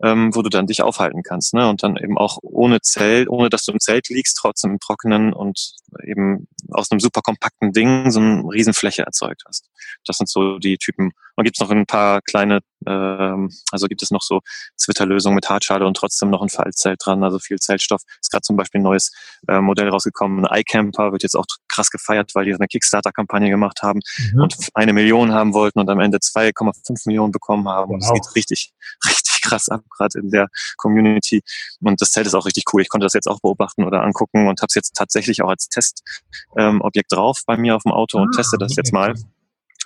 [0.03, 1.53] ähm, wo du dann dich aufhalten kannst.
[1.53, 1.67] Ne?
[1.67, 5.33] Und dann eben auch ohne Zelt, ohne dass du im Zelt liegst, trotzdem im Trockenen
[5.33, 5.73] und
[6.03, 9.69] eben aus einem super kompakten Ding so eine Riesenfläche erzeugt hast.
[10.05, 11.11] Das sind so die Typen.
[11.35, 14.41] Und gibt es noch ein paar kleine, ähm, also gibt es noch so
[14.75, 18.01] Zwitterlösungen mit Hartschale und trotzdem noch ein Faltzelt dran, also viel Zeltstoff.
[18.19, 19.11] Ist gerade zum Beispiel ein neues
[19.47, 20.45] äh, Modell rausgekommen.
[20.45, 23.99] Ein iCamper wird jetzt auch krass gefeiert, weil die eine Kickstarter-Kampagne gemacht haben
[24.33, 24.41] mhm.
[24.41, 27.91] und eine Million haben wollten und am Ende 2,5 1,5 Millionen bekommen haben.
[27.91, 27.99] Wow.
[27.99, 28.73] Das geht richtig,
[29.05, 31.41] richtig krass ab, gerade in der Community.
[31.81, 32.81] Und das Zelt ist auch richtig cool.
[32.81, 35.69] Ich konnte das jetzt auch beobachten oder angucken und habe es jetzt tatsächlich auch als
[35.69, 39.15] Testobjekt ähm, drauf bei mir auf dem Auto und ah, teste das jetzt mal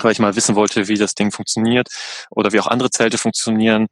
[0.04, 1.88] weil ich mal wissen wollte, wie das Ding funktioniert
[2.32, 3.88] oder wie auch andere Zelte funktionieren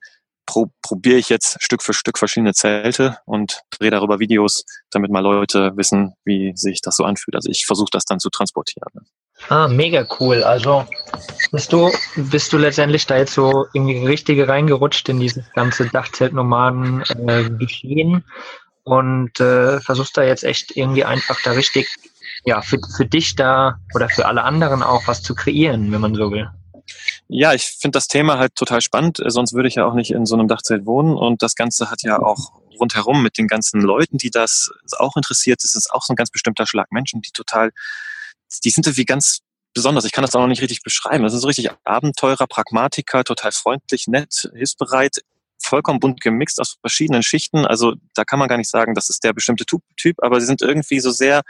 [0.49, 5.19] pro, probiere ich jetzt Stück für Stück verschiedene Zelte und drehe darüber Videos, damit mal
[5.19, 7.35] Leute wissen, wie sich das so anfühlt.
[7.35, 9.07] Also ich versuche das dann zu transportieren.
[9.47, 10.43] Ah, mega cool.
[10.43, 10.85] Also
[11.51, 18.17] bist du, bist du letztendlich da jetzt so irgendwie richtige reingerutscht in dieses ganze Dachzeltnomaden-Geschehen
[18.17, 18.21] äh,
[18.83, 21.87] und äh, versuchst da jetzt echt irgendwie einfach da richtig,
[22.45, 26.13] ja, für, für dich da oder für alle anderen auch was zu kreieren, wenn man
[26.15, 26.49] so will.
[27.27, 30.09] Ja, ich finde das Thema halt total spannend, äh, sonst würde ich ja auch nicht
[30.11, 31.15] in so einem Dachzelt wohnen.
[31.15, 35.63] Und das Ganze hat ja auch rundherum mit den ganzen Leuten, die das auch interessiert,
[35.63, 37.71] das ist auch so ein ganz bestimmter Schlag Menschen, die total,
[38.63, 39.39] die sind irgendwie ganz
[39.73, 40.05] besonders.
[40.05, 41.23] Ich kann das auch noch nicht richtig beschreiben.
[41.23, 45.23] Das sind so richtig Abenteurer, Pragmatiker, total freundlich, nett, hilfsbereit,
[45.61, 47.65] vollkommen bunt gemixt aus verschiedenen Schichten.
[47.65, 50.61] Also da kann man gar nicht sagen, das ist der bestimmte Typ, aber sie sind
[50.61, 51.41] irgendwie so sehr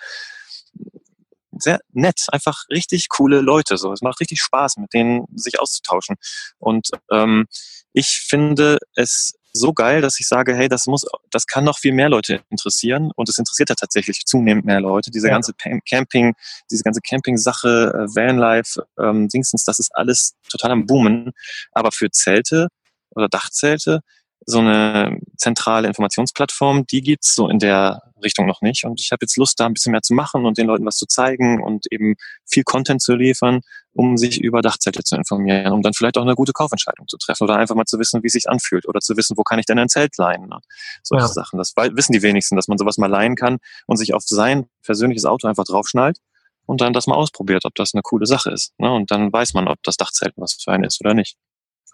[1.51, 3.77] sehr nett, einfach richtig coole Leute.
[3.77, 6.15] So, es macht richtig Spaß, mit denen sich auszutauschen.
[6.57, 7.47] Und ähm,
[7.91, 11.93] ich finde es so geil, dass ich sage, hey, das muss, das kann noch viel
[11.93, 15.12] mehr Leute interessieren und es interessiert ja tatsächlich zunehmend mehr Leute.
[15.12, 15.33] Diese ja.
[15.33, 15.53] ganze
[15.88, 16.33] Camping,
[16.71, 21.31] diese ganze Camping-Sache, äh, Vanlife, ähm, Dingsens, das ist alles total am Boomen.
[21.71, 22.67] Aber für Zelte
[23.12, 24.01] oder Dachzelte
[24.49, 28.83] so eine zentrale Informationsplattform, die gibt's so in der Richtung noch nicht.
[28.83, 30.97] Und ich habe jetzt Lust, da ein bisschen mehr zu machen und den Leuten was
[30.97, 33.62] zu zeigen und eben viel Content zu liefern,
[33.93, 37.43] um sich über Dachzelte zu informieren, um dann vielleicht auch eine gute Kaufentscheidung zu treffen
[37.43, 39.65] oder einfach mal zu wissen, wie es sich anfühlt oder zu wissen, wo kann ich
[39.65, 40.47] denn ein Zelt leihen.
[40.47, 40.57] Ne?
[41.03, 41.31] Solche ja.
[41.31, 41.57] Sachen.
[41.57, 45.25] Das wissen die wenigsten, dass man sowas mal leihen kann und sich auf sein persönliches
[45.25, 46.17] Auto einfach draufschnallt
[46.65, 48.73] und dann das mal ausprobiert, ob das eine coole Sache ist.
[48.79, 48.91] Ne?
[48.91, 51.38] Und dann weiß man, ob das Dachzelt was für einen ist oder nicht.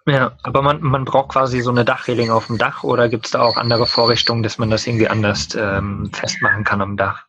[0.08, 3.32] Ja, aber man, man braucht quasi so eine Dachreling auf dem Dach oder gibt es
[3.32, 7.26] da auch andere Vorrichtungen, dass man das irgendwie anders ähm, festmachen kann am Dach?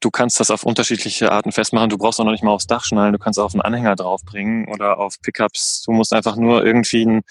[0.00, 1.88] Du kannst das auf unterschiedliche Arten festmachen.
[1.88, 3.12] Du brauchst auch noch nicht mal aufs Dach schnallen.
[3.12, 5.82] Du kannst auch auf einen Anhänger draufbringen oder auf Pickups.
[5.86, 7.22] Du musst einfach nur irgendwie ein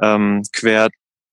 [0.00, 0.90] ähm, quer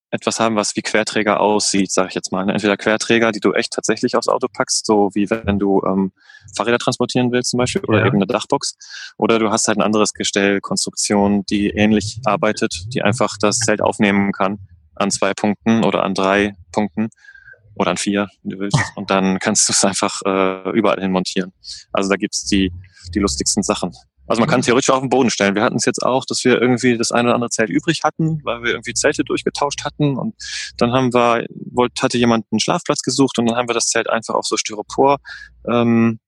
[0.09, 2.45] etwas haben, was wie Querträger aussieht, sage ich jetzt mal.
[2.45, 2.53] Ne?
[2.53, 6.13] Entweder Querträger, die du echt tatsächlich aufs Auto packst, so wie wenn du ähm,
[6.55, 8.05] Fahrräder transportieren willst zum Beispiel, oder ja.
[8.07, 8.75] eben eine Dachbox.
[9.17, 13.81] Oder du hast halt ein anderes Gestell, Konstruktion, die ähnlich arbeitet, die einfach das Zelt
[13.81, 14.59] aufnehmen kann
[14.95, 17.09] an zwei Punkten oder an drei Punkten
[17.75, 18.77] oder an vier, wenn du willst.
[18.95, 21.53] Und dann kannst du es einfach äh, überall hin montieren.
[21.91, 22.71] Also da gibt's die,
[23.13, 23.91] die lustigsten Sachen.
[24.27, 25.55] Also man kann theoretisch auf den Boden stellen.
[25.55, 28.41] Wir hatten es jetzt auch, dass wir irgendwie das eine oder andere Zelt übrig hatten,
[28.43, 30.35] weil wir irgendwie Zelte durchgetauscht hatten und
[30.77, 34.09] dann haben wir, wollte, hatte jemand einen Schlafplatz gesucht und dann haben wir das Zelt
[34.09, 35.19] einfach auf so Styropor,
[35.69, 36.19] ähm,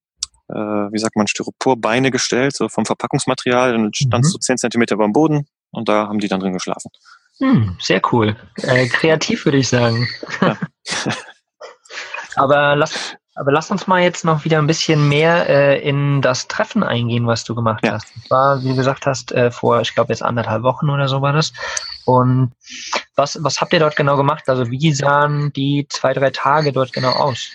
[0.50, 4.34] äh, wie sagt man, Styroporbeine gestellt, so vom Verpackungsmaterial, dann stand es mhm.
[4.34, 6.92] so zehn Zentimeter beim Boden und da haben die dann drin geschlafen.
[7.40, 8.36] Hm, sehr cool.
[8.58, 10.08] Äh, kreativ würde ich sagen.
[10.42, 10.58] Ja.
[12.36, 16.48] Aber lass, aber lass uns mal jetzt noch wieder ein bisschen mehr äh, in das
[16.48, 17.94] Treffen eingehen, was du gemacht ja.
[17.94, 18.08] hast.
[18.16, 21.22] Das war, wie du gesagt hast, äh, vor, ich glaube, jetzt anderthalb Wochen oder so
[21.22, 21.54] war das.
[22.06, 22.52] Und
[23.16, 24.48] was, was habt ihr dort genau gemacht?
[24.48, 27.50] Also wie sahen die zwei, drei Tage dort genau aus?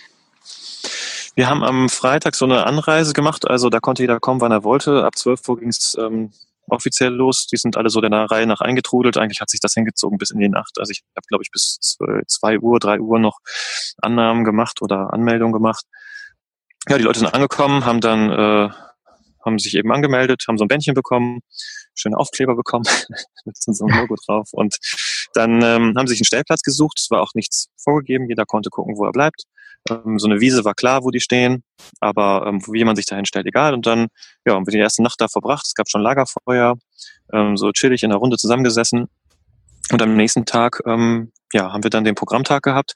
[1.35, 4.63] Wir haben am Freitag so eine Anreise gemacht, also da konnte jeder kommen, wann er
[4.63, 5.03] wollte.
[5.03, 6.31] Ab 12 Uhr ging es ähm,
[6.67, 7.47] offiziell los.
[7.47, 9.17] Die sind alle so der Reihe nach eingetrudelt.
[9.17, 10.79] Eigentlich hat sich das hingezogen bis in die Nacht.
[10.79, 11.77] Also ich habe, glaube ich, bis
[12.27, 13.39] zwei Uhr, drei Uhr noch
[14.01, 15.85] Annahmen gemacht oder Anmeldungen gemacht.
[16.87, 18.69] Ja, die Leute sind angekommen, haben dann äh,
[19.45, 21.41] haben sich eben angemeldet, haben so ein Bändchen bekommen,
[21.93, 22.85] schöne Aufkleber bekommen
[23.45, 24.77] mit so einem Logo drauf und
[25.33, 26.99] dann ähm, haben sich einen Stellplatz gesucht.
[26.99, 29.43] Es war auch nichts vorgegeben, jeder konnte gucken, wo er bleibt.
[29.89, 31.63] Ähm, so eine Wiese war klar, wo die stehen,
[31.99, 33.73] aber ähm, wie man sich da hinstellt, egal.
[33.73, 34.07] Und dann
[34.45, 35.65] ja, haben wir die erste Nacht da verbracht.
[35.65, 36.75] Es gab schon Lagerfeuer,
[37.33, 39.07] ähm, so chillig in der Runde zusammengesessen.
[39.91, 42.93] Und am nächsten Tag ähm, ja, haben wir dann den Programmtag gehabt.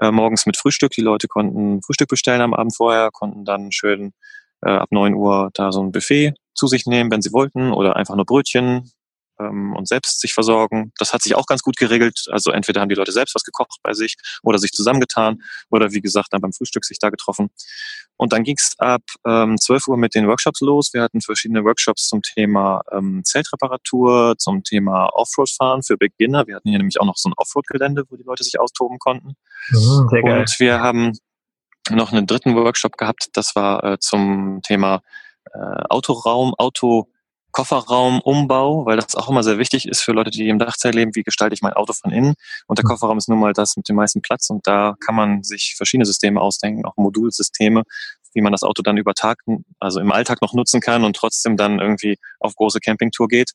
[0.00, 0.92] Äh, morgens mit Frühstück.
[0.92, 4.12] Die Leute konnten Frühstück bestellen am Abend vorher, konnten dann schön
[4.62, 7.96] äh, ab neun Uhr da so ein Buffet zu sich nehmen, wenn sie wollten, oder
[7.96, 8.90] einfach nur Brötchen,
[9.40, 10.92] ähm, und selbst sich versorgen.
[10.98, 12.24] Das hat sich auch ganz gut geregelt.
[12.30, 16.00] Also entweder haben die Leute selbst was gekocht bei sich oder sich zusammengetan oder wie
[16.00, 17.50] gesagt dann beim Frühstück sich da getroffen.
[18.16, 20.90] Und dann ging es ab ähm, 12 Uhr mit den Workshops los.
[20.94, 26.46] Wir hatten verschiedene Workshops zum Thema ähm, Zeltreparatur, zum Thema Offroad-Fahren für Beginner.
[26.46, 29.34] Wir hatten hier nämlich auch noch so ein Offroad-Gelände, wo die Leute sich austoben konnten.
[29.68, 31.12] Mhm, und wir haben
[31.90, 35.02] noch einen dritten Workshop gehabt, das war äh, zum Thema
[35.52, 37.08] äh, Autoraum, Auto
[37.56, 41.22] Kofferraumumbau, weil das auch immer sehr wichtig ist für Leute, die im Dachzelt leben, wie
[41.22, 42.34] gestalte ich mein Auto von innen.
[42.66, 42.90] Und der mhm.
[42.90, 46.04] Kofferraum ist nun mal das mit dem meisten Platz und da kann man sich verschiedene
[46.04, 47.84] Systeme ausdenken, auch Modulsysteme,
[48.34, 49.38] wie man das Auto dann über Tag,
[49.80, 53.52] also im Alltag noch nutzen kann und trotzdem dann irgendwie auf große Campingtour geht.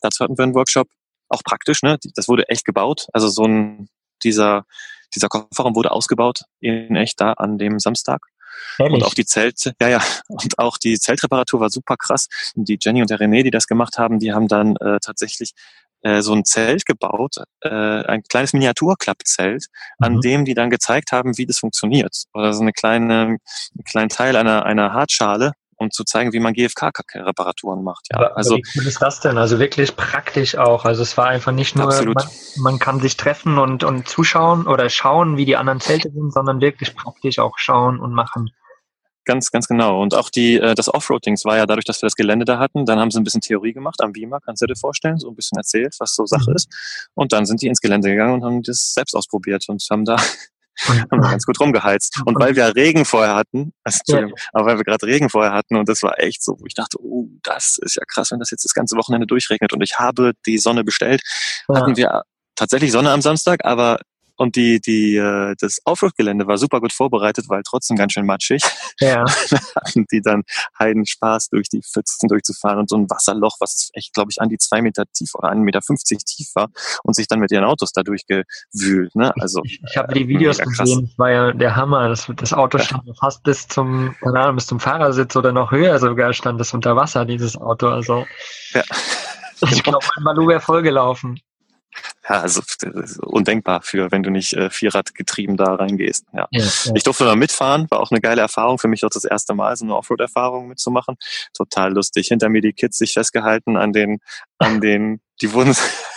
[0.00, 0.88] Dazu hatten wir einen Workshop.
[1.28, 1.98] Auch praktisch, ne?
[2.14, 3.06] Das wurde echt gebaut.
[3.12, 3.90] Also so ein,
[4.24, 4.64] dieser,
[5.14, 8.26] dieser Kofferraum wurde ausgebaut in echt da an dem Samstag.
[8.78, 8.94] Ehrlich?
[8.94, 12.28] Und auch die Zelt, ja, ja, und auch die Zeltreparatur war super krass.
[12.54, 15.52] Und die Jenny und der René, die das gemacht haben, die haben dann äh, tatsächlich
[16.02, 19.66] äh, so ein Zelt gebaut, äh, ein kleines Miniaturklappzelt,
[19.98, 20.04] mhm.
[20.04, 22.24] an dem die dann gezeigt haben, wie das funktioniert.
[22.34, 26.54] Oder so eine kleine, einen kleinen Teil einer, einer Hartschale, um zu zeigen, wie man
[26.54, 28.06] GFK-Reparaturen macht.
[28.10, 29.38] Ja, aber, also, wie cool ist das denn?
[29.38, 30.84] Also wirklich praktisch auch.
[30.84, 34.88] Also es war einfach nicht nur, man, man, kann sich treffen und, und zuschauen oder
[34.88, 38.50] schauen, wie die anderen Zelte sind, sondern wirklich praktisch auch schauen und machen.
[39.24, 40.02] Ganz, ganz genau.
[40.02, 42.86] Und auch die, äh, das Offroadings war ja dadurch, dass wir das Gelände da hatten.
[42.86, 45.36] Dann haben sie ein bisschen Theorie gemacht am Beamer, kannst du dir vorstellen, so ein
[45.36, 46.56] bisschen erzählt, was so Sache mhm.
[46.56, 47.08] ist.
[47.14, 50.16] Und dann sind die ins Gelände gegangen und haben das selbst ausprobiert und haben da
[51.10, 52.22] haben ganz gut rumgeheizt.
[52.24, 54.26] Und weil wir Regen vorher hatten, also, ja.
[54.52, 56.98] aber weil wir gerade Regen vorher hatten und das war echt so, wo ich dachte,
[57.00, 60.32] oh, das ist ja krass, wenn das jetzt das ganze Wochenende durchregnet und ich habe
[60.46, 61.22] die Sonne bestellt,
[61.68, 61.76] ja.
[61.76, 62.22] hatten wir
[62.54, 63.98] tatsächlich Sonne am Samstag, aber
[64.42, 68.62] und die, die, äh, das Offroad-Gelände war super gut vorbereitet, weil trotzdem ganz schön matschig.
[69.00, 69.24] Ja.
[69.76, 70.42] hatten die dann
[70.78, 74.48] heiden Spaß, durch die Pfützen durchzufahren und so ein Wasserloch, was echt, glaube ich, an
[74.48, 75.80] die zwei Meter tief oder 1,50 Meter
[76.24, 76.68] tief war
[77.04, 79.14] und sich dann mit ihren Autos da durchgewühlt.
[79.14, 79.32] Ne?
[79.38, 82.08] Also, ich, ich habe die Videos gesehen, das war ja der Hammer.
[82.08, 83.14] Das, das Auto stand ja.
[83.14, 86.96] fast bis zum, keine Ahnung, bis zum Fahrersitz oder noch höher sogar stand es unter
[86.96, 87.88] Wasser, dieses Auto.
[87.88, 88.26] Also
[88.74, 88.82] ja.
[89.70, 91.40] ich glaube, mein Malu wäre vollgelaufen.
[92.28, 92.62] Ja, also
[93.22, 96.24] undenkbar für, wenn du nicht äh, Vierradgetrieben da reingehst.
[96.32, 96.46] Ja.
[96.50, 96.92] ja, ja.
[96.94, 98.78] Ich durfte da mitfahren, war auch eine geile Erfahrung.
[98.78, 101.16] Für mich auch das erste Mal so eine Offroad-Erfahrung mitzumachen.
[101.52, 102.28] Total lustig.
[102.28, 104.20] Hinter mir die Kids sich festgehalten an den,
[104.58, 105.74] an den die wurden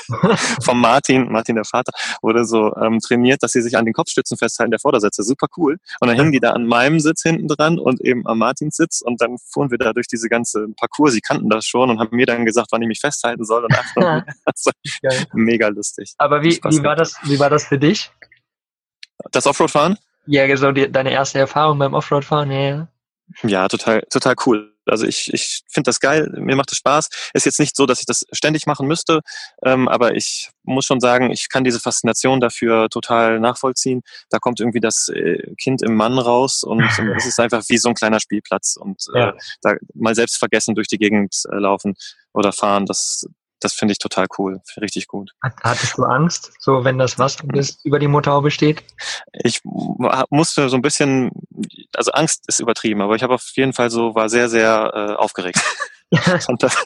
[0.62, 1.92] vom Martin, Martin der Vater,
[2.22, 5.24] wurde so ähm, trainiert, dass sie sich an den Kopfstützen festhalten der Vordersätze.
[5.24, 5.78] Super cool.
[6.00, 9.02] Und dann hingen die da an meinem Sitz hinten dran und eben am Martins Sitz
[9.02, 11.14] und dann fuhren wir da durch diese ganze Parcours.
[11.14, 13.66] Sie kannten das schon und haben mir dann gesagt, wann ich mich festhalten soll.
[13.66, 13.76] Und
[14.46, 14.72] also,
[15.34, 16.14] mega lustig.
[16.18, 18.12] Aber wie, wie war das, wie war das für dich?
[19.32, 19.98] Das Offroad-Fahren?
[20.28, 22.88] Ja, so die, deine erste Erfahrung beim Offroad-Fahren, ja.
[23.44, 24.75] Ja, total, total cool.
[24.86, 27.10] Also ich, ich finde das geil, mir macht es Spaß.
[27.34, 29.22] Ist jetzt nicht so, dass ich das ständig machen müsste,
[29.64, 34.02] ähm, aber ich muss schon sagen, ich kann diese Faszination dafür total nachvollziehen.
[34.30, 36.82] Da kommt irgendwie das äh, Kind im Mann raus und
[37.18, 40.88] es ist einfach wie so ein kleiner Spielplatz und äh, da mal selbst vergessen durch
[40.88, 41.96] die Gegend äh, laufen
[42.34, 43.26] oder fahren, das,
[43.60, 45.32] das finde ich total cool, richtig gut.
[45.42, 48.84] Hattest du Angst, so wenn das was du bist, über die Motorhaube steht?
[49.32, 49.62] Ich
[50.30, 51.32] musste so ein bisschen,
[51.98, 55.14] also Angst ist übertrieben, aber ich habe auf jeden Fall so, war sehr, sehr äh,
[55.16, 55.60] aufgeregt.
[56.42, 56.86] fand, das,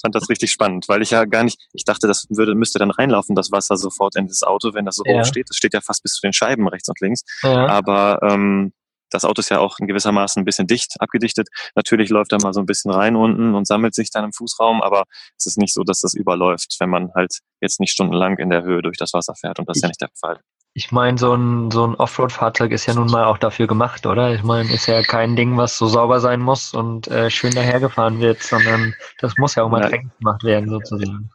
[0.00, 2.90] fand das richtig spannend, weil ich ja gar nicht, ich dachte, das würde, müsste dann
[2.90, 5.18] reinlaufen, das Wasser sofort in das Auto, wenn das so ja.
[5.18, 5.48] hoch steht.
[5.48, 7.22] Das steht ja fast bis zu den Scheiben rechts und links.
[7.42, 7.66] Ja.
[7.66, 8.72] Aber ähm,
[9.10, 11.48] das Auto ist ja auch in gewissermaßen ein bisschen dicht abgedichtet.
[11.74, 14.82] Natürlich läuft da mal so ein bisschen rein unten und sammelt sich dann im Fußraum,
[14.82, 15.04] aber
[15.38, 18.64] es ist nicht so, dass das überläuft, wenn man halt jetzt nicht stundenlang in der
[18.64, 20.40] Höhe durch das Wasser fährt und das ist ja nicht der Fall.
[20.76, 24.34] Ich meine, so ein, so ein Offroad-Fahrzeug ist ja nun mal auch dafür gemacht, oder?
[24.34, 28.18] Ich meine, ist ja kein Ding, was so sauber sein muss und äh, schön dahergefahren
[28.18, 29.88] wird, sondern das muss ja auch mal ja.
[29.88, 31.30] dreckig gemacht werden, sozusagen.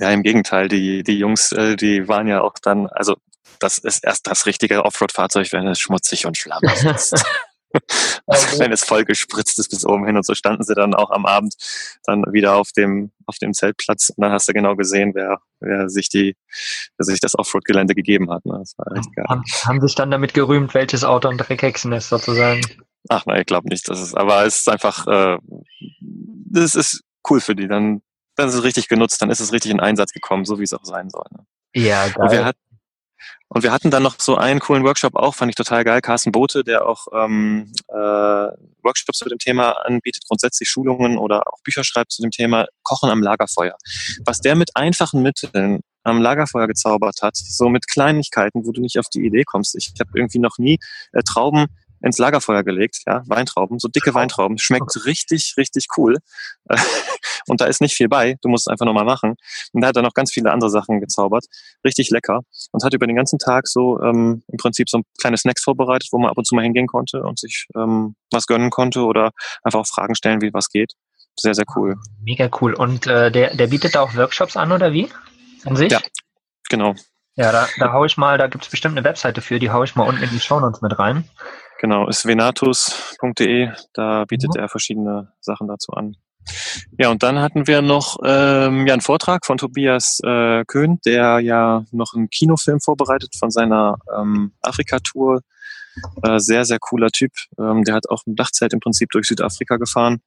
[0.00, 3.14] Ja, im Gegenteil, die, die Jungs, äh, die waren ja auch dann, also
[3.60, 7.24] das ist erst das richtige Offroad-Fahrzeug, wenn es schmutzig und schlammig ist.
[8.26, 11.10] also, wenn es voll gespritzt ist bis oben hin und so standen sie dann auch
[11.10, 11.54] am Abend
[12.04, 15.88] dann wieder auf dem auf dem Zeltplatz und dann hast du genau gesehen, wer wer
[15.88, 16.36] sich die
[16.98, 18.44] wer sich das Offroad-Gelände gegeben hat.
[18.44, 18.56] Ne?
[18.58, 19.26] Das war echt geil.
[19.28, 22.60] Haben, haben sich dann damit gerühmt, welches Auto ein Dreckhexen ist sozusagen?
[23.08, 23.88] Ach nein, ich glaube nicht.
[23.88, 25.38] Das ist, aber es ist einfach, äh,
[26.50, 27.68] das ist cool für die.
[27.68, 28.02] Dann
[28.40, 30.72] dann ist es richtig genutzt, dann ist es richtig in Einsatz gekommen, so wie es
[30.72, 31.26] auch sein soll.
[31.30, 31.44] Ne?
[31.74, 32.14] Ja, geil.
[32.18, 32.56] Und wir, hat,
[33.52, 36.30] und wir hatten dann noch so einen coolen Workshop auch, fand ich total geil, Carsten
[36.30, 41.82] Bote, der auch ähm, äh, Workshops zu dem Thema anbietet, grundsätzlich Schulungen oder auch Bücher
[41.82, 43.76] schreibt zu dem Thema Kochen am Lagerfeuer.
[44.24, 48.98] Was der mit einfachen Mitteln am Lagerfeuer gezaubert hat, so mit Kleinigkeiten, wo du nicht
[49.00, 49.74] auf die Idee kommst.
[49.74, 50.78] Ich habe irgendwie noch nie
[51.12, 51.66] äh, Trauben
[52.02, 56.16] ins Lagerfeuer gelegt, ja, Weintrauben, so dicke Weintrauben, schmeckt richtig, richtig cool.
[57.46, 59.36] Und da ist nicht viel bei, du musst es einfach nochmal machen.
[59.72, 61.46] Und da hat er noch ganz viele andere Sachen gezaubert,
[61.84, 62.40] richtig lecker.
[62.72, 66.18] Und hat über den ganzen Tag so ähm, im Prinzip so kleine Snacks vorbereitet, wo
[66.18, 69.30] man ab und zu mal hingehen konnte und sich ähm, was gönnen konnte oder
[69.62, 70.92] einfach auch Fragen stellen, wie was geht.
[71.36, 71.96] Sehr, sehr cool.
[72.22, 72.74] Mega cool.
[72.74, 75.08] Und äh, der, der bietet da auch Workshops an oder wie?
[75.64, 75.92] An sich?
[75.92, 76.00] Ja,
[76.68, 76.94] genau.
[77.36, 79.82] Ja, da, da hau ich mal, da gibt es bestimmt eine Webseite für, die hau
[79.82, 81.24] ich mal unten in die Show Notes mit rein.
[81.80, 84.60] Genau, ist venatus.de, da bietet mhm.
[84.60, 86.14] er verschiedene Sachen dazu an.
[86.98, 91.40] Ja, und dann hatten wir noch ähm, ja, einen Vortrag von Tobias äh, Köhn, der
[91.40, 95.40] ja noch einen Kinofilm vorbereitet von seiner ähm, Afrika-Tour.
[96.22, 97.32] Äh, sehr, sehr cooler Typ.
[97.58, 100.20] Ähm, der hat auch ein Dachzelt im Prinzip durch Südafrika gefahren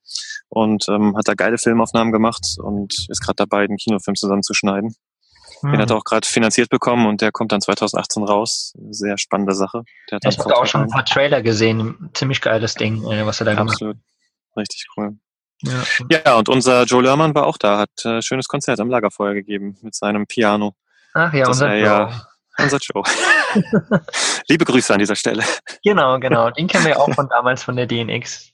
[0.48, 4.96] und ähm, hat da geile Filmaufnahmen gemacht und ist gerade dabei, den Kinofilm zusammenzuschneiden.
[5.60, 5.72] Hm.
[5.72, 8.74] Den hat er auch gerade finanziert bekommen und der kommt dann 2018 raus.
[8.90, 9.82] Sehr spannende Sache.
[10.10, 12.10] Der hat ich habe auch schon ein paar Trailer gesehen.
[12.14, 13.94] Ziemlich geiles Ding, äh, was er da Absolut.
[13.94, 14.04] gemacht
[14.52, 14.56] hat.
[14.56, 15.16] Richtig cool.
[15.62, 15.82] Ja.
[16.24, 19.78] ja, und unser Joe Lerman war auch da, hat äh, schönes Konzert am Lagerfeuer gegeben
[19.82, 20.74] mit seinem Piano.
[21.14, 21.84] Ach ja, das unser Joe.
[21.84, 22.26] Ja,
[22.58, 23.02] unser Joe.
[24.48, 25.42] Liebe Grüße an dieser Stelle.
[25.82, 26.50] Genau, genau.
[26.50, 28.50] Den kennen wir auch von damals von der DNX.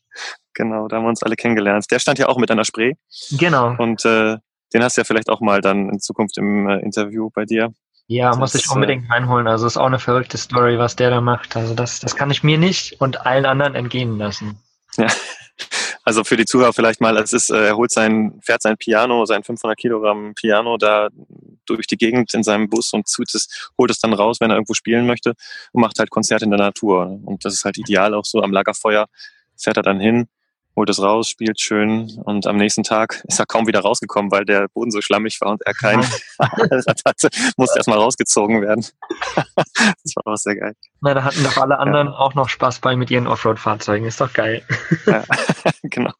[0.54, 1.86] Genau, da haben wir uns alle kennengelernt.
[1.90, 2.94] Der stand ja auch mit einer Spree.
[3.32, 3.74] Genau.
[3.78, 4.36] Und äh,
[4.72, 7.72] den hast du ja vielleicht auch mal dann in Zukunft im äh, Interview bei dir.
[8.06, 9.46] Ja, das muss ich unbedingt äh, reinholen.
[9.46, 11.56] Also ist auch eine verrückte Story, was der da macht.
[11.56, 14.58] Also das, das kann ich mir nicht und allen anderen entgehen lassen.
[14.96, 15.06] Ja,
[16.04, 19.26] also für die Zuhörer vielleicht mal, es ist, äh, er holt sein, fährt sein Piano,
[19.26, 21.08] sein 500 Kilogramm Piano da
[21.66, 24.56] durch die Gegend in seinem Bus und zieht es, holt es dann raus, wenn er
[24.56, 25.34] irgendwo spielen möchte
[25.72, 27.20] und macht halt Konzerte in der Natur.
[27.24, 29.06] Und das ist halt ideal auch so am Lagerfeuer
[29.56, 30.28] fährt er dann hin,
[30.76, 34.44] holt es raus, spielt schön und am nächsten Tag ist er kaum wieder rausgekommen, weil
[34.44, 36.02] der Boden so schlammig war und er keinen
[36.38, 38.86] hatte, musste erstmal rausgezogen werden.
[39.56, 40.74] das war auch sehr geil.
[41.00, 42.14] Na, da hatten doch alle anderen ja.
[42.14, 44.62] auch noch Spaß bei mit ihren Offroad-Fahrzeugen, ist doch geil.
[45.06, 45.24] ja,
[45.82, 46.12] genau.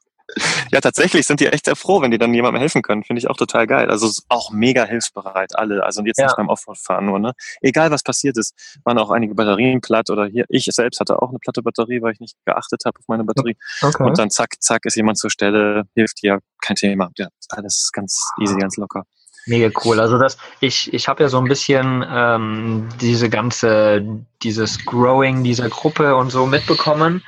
[0.71, 3.03] Ja, tatsächlich sind die echt sehr froh, wenn die dann jemandem helfen können.
[3.03, 3.90] Finde ich auch total geil.
[3.90, 5.83] Also auch mega hilfsbereit, alle.
[5.85, 6.27] Also jetzt ja.
[6.27, 7.33] nicht beim Offroad-Fahren nur, ne?
[7.61, 11.31] Egal was passiert ist, waren auch einige Batterien platt oder hier, ich selbst hatte auch
[11.31, 13.57] eine platte Batterie, weil ich nicht geachtet habe auf meine Batterie.
[13.83, 14.03] Okay.
[14.03, 17.11] Und dann zack, zack, ist jemand zur Stelle, hilft dir, kein Thema.
[17.16, 19.05] Ja, alles ganz easy, ganz locker.
[19.47, 19.99] Mega cool.
[19.99, 24.05] Also das, ich, ich habe ja so ein bisschen ähm, diese ganze,
[24.43, 27.25] dieses Growing dieser Gruppe und so mitbekommen.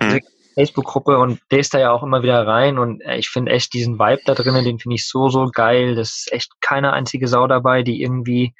[0.00, 0.20] Hm.
[0.56, 3.98] Facebook-Gruppe und lese da ja auch immer wieder rein und äh, ich finde echt diesen
[3.98, 5.94] Vibe da drinnen, den finde ich so, so geil.
[5.94, 8.54] Das ist echt keine einzige Sau dabei, die irgendwie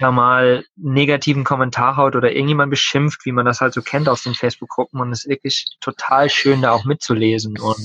[0.00, 4.22] ja mal negativen Kommentar haut oder irgendjemand beschimpft, wie man das halt so kennt aus
[4.22, 7.78] den Facebook-Gruppen und es ist wirklich total schön, da auch mitzulesen und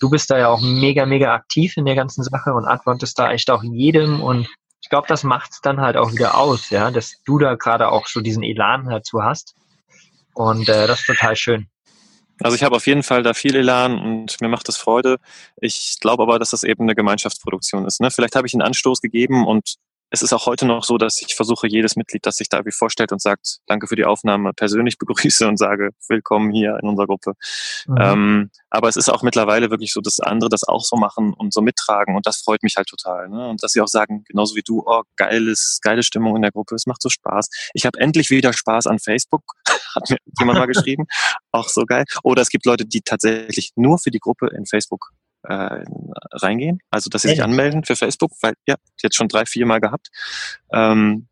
[0.00, 3.32] du bist da ja auch mega, mega aktiv in der ganzen Sache und antwortest da
[3.32, 4.48] echt auch jedem und
[4.82, 7.90] ich glaube, das macht es dann halt auch wieder aus, ja, dass du da gerade
[7.90, 9.54] auch so diesen Elan dazu hast
[10.34, 11.68] und äh, das ist total schön.
[12.40, 15.18] Also ich habe auf jeden Fall da viel Elan und mir macht das Freude.
[15.60, 18.00] Ich glaube aber, dass das eben eine Gemeinschaftsproduktion ist.
[18.00, 18.10] Ne?
[18.10, 19.76] Vielleicht habe ich einen Anstoß gegeben und
[20.14, 22.70] es ist auch heute noch so, dass ich versuche, jedes Mitglied, das sich da wie
[22.70, 27.06] vorstellt und sagt, danke für die Aufnahme, persönlich begrüße und sage, willkommen hier in unserer
[27.06, 27.32] Gruppe.
[27.86, 27.96] Mhm.
[28.00, 31.52] Ähm, aber es ist auch mittlerweile wirklich so, dass andere das auch so machen und
[31.52, 33.28] so mittragen und das freut mich halt total.
[33.28, 33.48] Ne?
[33.48, 36.76] Und dass sie auch sagen, genauso wie du, oh, geiles, geile Stimmung in der Gruppe,
[36.76, 37.48] es macht so Spaß.
[37.74, 39.42] Ich habe endlich wieder Spaß an Facebook,
[39.96, 41.06] hat mir jemand mal geschrieben,
[41.50, 42.04] auch so geil.
[42.22, 45.10] Oder es gibt Leute, die tatsächlich nur für die Gruppe in Facebook
[45.44, 45.84] äh,
[46.32, 46.80] reingehen.
[46.90, 50.08] Also, dass sie sich anmelden für Facebook, weil ja, jetzt schon drei, vier Mal gehabt.
[50.72, 51.28] Ähm,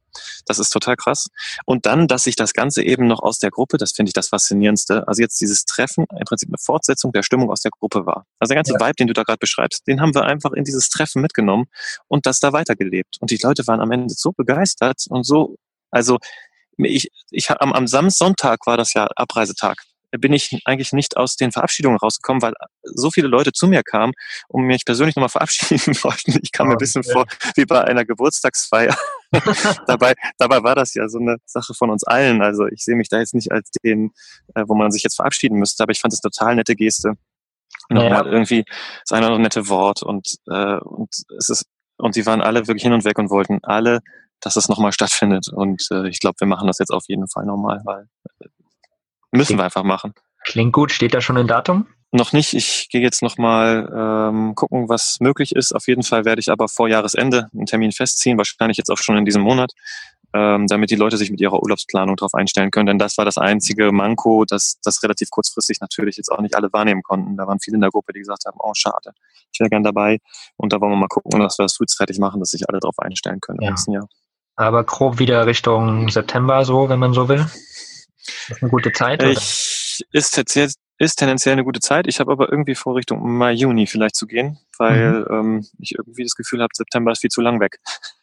[0.46, 1.28] das ist total krass.
[1.64, 4.28] Und dann, dass sich das Ganze eben noch aus der Gruppe, das finde ich das
[4.28, 8.26] Faszinierendste, also jetzt dieses Treffen im Prinzip eine Fortsetzung der Stimmung aus der Gruppe war.
[8.38, 8.80] Also der ganze ja.
[8.80, 11.66] Vibe, den du da gerade beschreibst, den haben wir einfach in dieses Treffen mitgenommen
[12.08, 13.16] und das da weitergelebt.
[13.20, 15.56] Und die Leute waren am Ende so begeistert und so,
[15.90, 16.18] also
[16.78, 19.82] ich, ich am, am Samstag war das ja Abreisetag
[20.18, 24.12] bin ich eigentlich nicht aus den Verabschiedungen rausgekommen, weil so viele Leute zu mir kamen
[24.48, 26.38] und mich persönlich nochmal verabschieden wollten.
[26.42, 28.96] Ich kam mir ein bisschen vor wie bei einer Geburtstagsfeier.
[29.86, 32.42] dabei, dabei war das ja so eine Sache von uns allen.
[32.42, 34.10] Also ich sehe mich da jetzt nicht als den,
[34.54, 37.14] äh, wo man sich jetzt verabschieden müsste, aber ich fand es total nette Geste.
[37.88, 38.32] Nochmal ja.
[38.32, 38.64] irgendwie
[39.04, 41.64] das eine oder nette Wort und, äh, und es ist
[42.02, 44.00] und sie waren alle wirklich hin und weg und wollten alle,
[44.40, 45.48] dass es nochmal stattfindet.
[45.52, 48.08] Und äh, ich glaube, wir machen das jetzt auf jeden Fall nochmal, weil
[49.32, 50.14] Müssen Klingt, wir einfach machen.
[50.44, 50.92] Klingt gut.
[50.92, 51.86] Steht da schon ein Datum?
[52.12, 52.52] Noch nicht.
[52.52, 55.74] Ich gehe jetzt nochmal ähm, gucken, was möglich ist.
[55.74, 59.16] Auf jeden Fall werde ich aber vor Jahresende einen Termin festziehen, wahrscheinlich jetzt auch schon
[59.16, 59.72] in diesem Monat,
[60.34, 62.84] ähm, damit die Leute sich mit ihrer Urlaubsplanung darauf einstellen können.
[62.84, 66.70] Denn das war das einzige Manko, dass das relativ kurzfristig natürlich jetzt auch nicht alle
[66.74, 67.38] wahrnehmen konnten.
[67.38, 69.12] Da waren viele in der Gruppe, die gesagt haben, oh schade,
[69.50, 70.18] ich wäre gern dabei.
[70.56, 72.98] Und da wollen wir mal gucken, dass wir das frühzeitig machen, dass sich alle darauf
[72.98, 73.68] einstellen können ja.
[73.68, 74.06] im nächsten Jahr.
[74.56, 77.46] Aber grob wieder Richtung September so, wenn man so will.
[78.48, 79.22] Das ist eine gute Zeit?
[79.22, 79.32] Oder?
[79.32, 82.06] Ich, ist, jetzt, ist tendenziell eine gute Zeit.
[82.06, 85.26] Ich habe aber irgendwie vor, Richtung Mai, Juni vielleicht zu gehen, weil mhm.
[85.30, 87.78] ähm, ich irgendwie das Gefühl habe, September ist viel zu lang weg.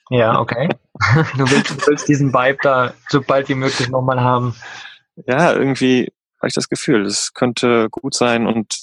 [0.10, 0.70] Ja, okay.
[1.38, 4.56] du, willst, du willst diesen Vibe da so bald wie möglich nochmal haben.
[5.28, 8.80] Ja, irgendwie habe ich das Gefühl, es könnte gut sein und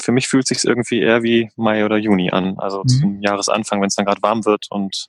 [0.00, 2.88] für mich fühlt es sich irgendwie eher wie Mai oder Juni an, also mhm.
[2.88, 5.08] zum Jahresanfang, wenn es dann gerade warm wird und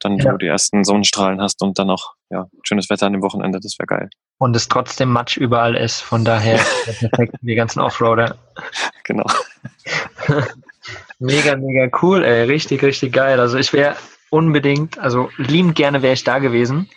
[0.00, 0.32] dann ja.
[0.32, 3.78] du die ersten Sonnenstrahlen hast und dann auch ja, schönes Wetter an dem Wochenende, das
[3.78, 4.10] wäre geil.
[4.38, 8.36] Und es trotzdem Matsch überall ist, von daher perfekt die ganzen Offroader.
[9.04, 9.26] Genau.
[11.18, 12.44] Mega, mega cool, ey.
[12.44, 13.40] Richtig, richtig geil.
[13.40, 13.96] Also ich wäre
[14.30, 16.88] unbedingt, also liebend gerne wäre ich da gewesen.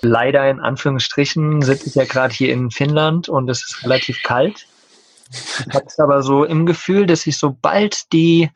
[0.00, 4.66] Leider in Anführungsstrichen sitze ich ja gerade hier in Finnland und es ist relativ kalt.
[5.30, 8.50] Ich habe es aber so im Gefühl, dass ich sobald die,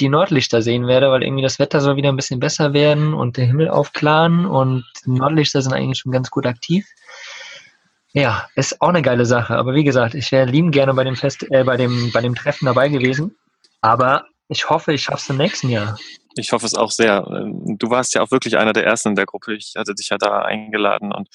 [0.00, 3.36] die Nordlichter sehen werde, weil irgendwie das Wetter soll wieder ein bisschen besser werden und
[3.36, 6.86] der Himmel aufklaren und Nordlichter sind eigentlich schon ganz gut aktiv.
[8.12, 9.56] Ja, ist auch eine geile Sache.
[9.56, 12.34] Aber wie gesagt, ich wäre lieben gerne bei dem Fest, äh, bei dem, bei dem
[12.34, 13.36] Treffen dabei gewesen.
[13.80, 15.98] Aber ich hoffe, ich schaffe es im nächsten Jahr.
[16.36, 17.22] Ich hoffe es auch sehr.
[17.22, 19.54] Du warst ja auch wirklich einer der ersten in der Gruppe.
[19.54, 21.28] Ich hatte dich ja da eingeladen und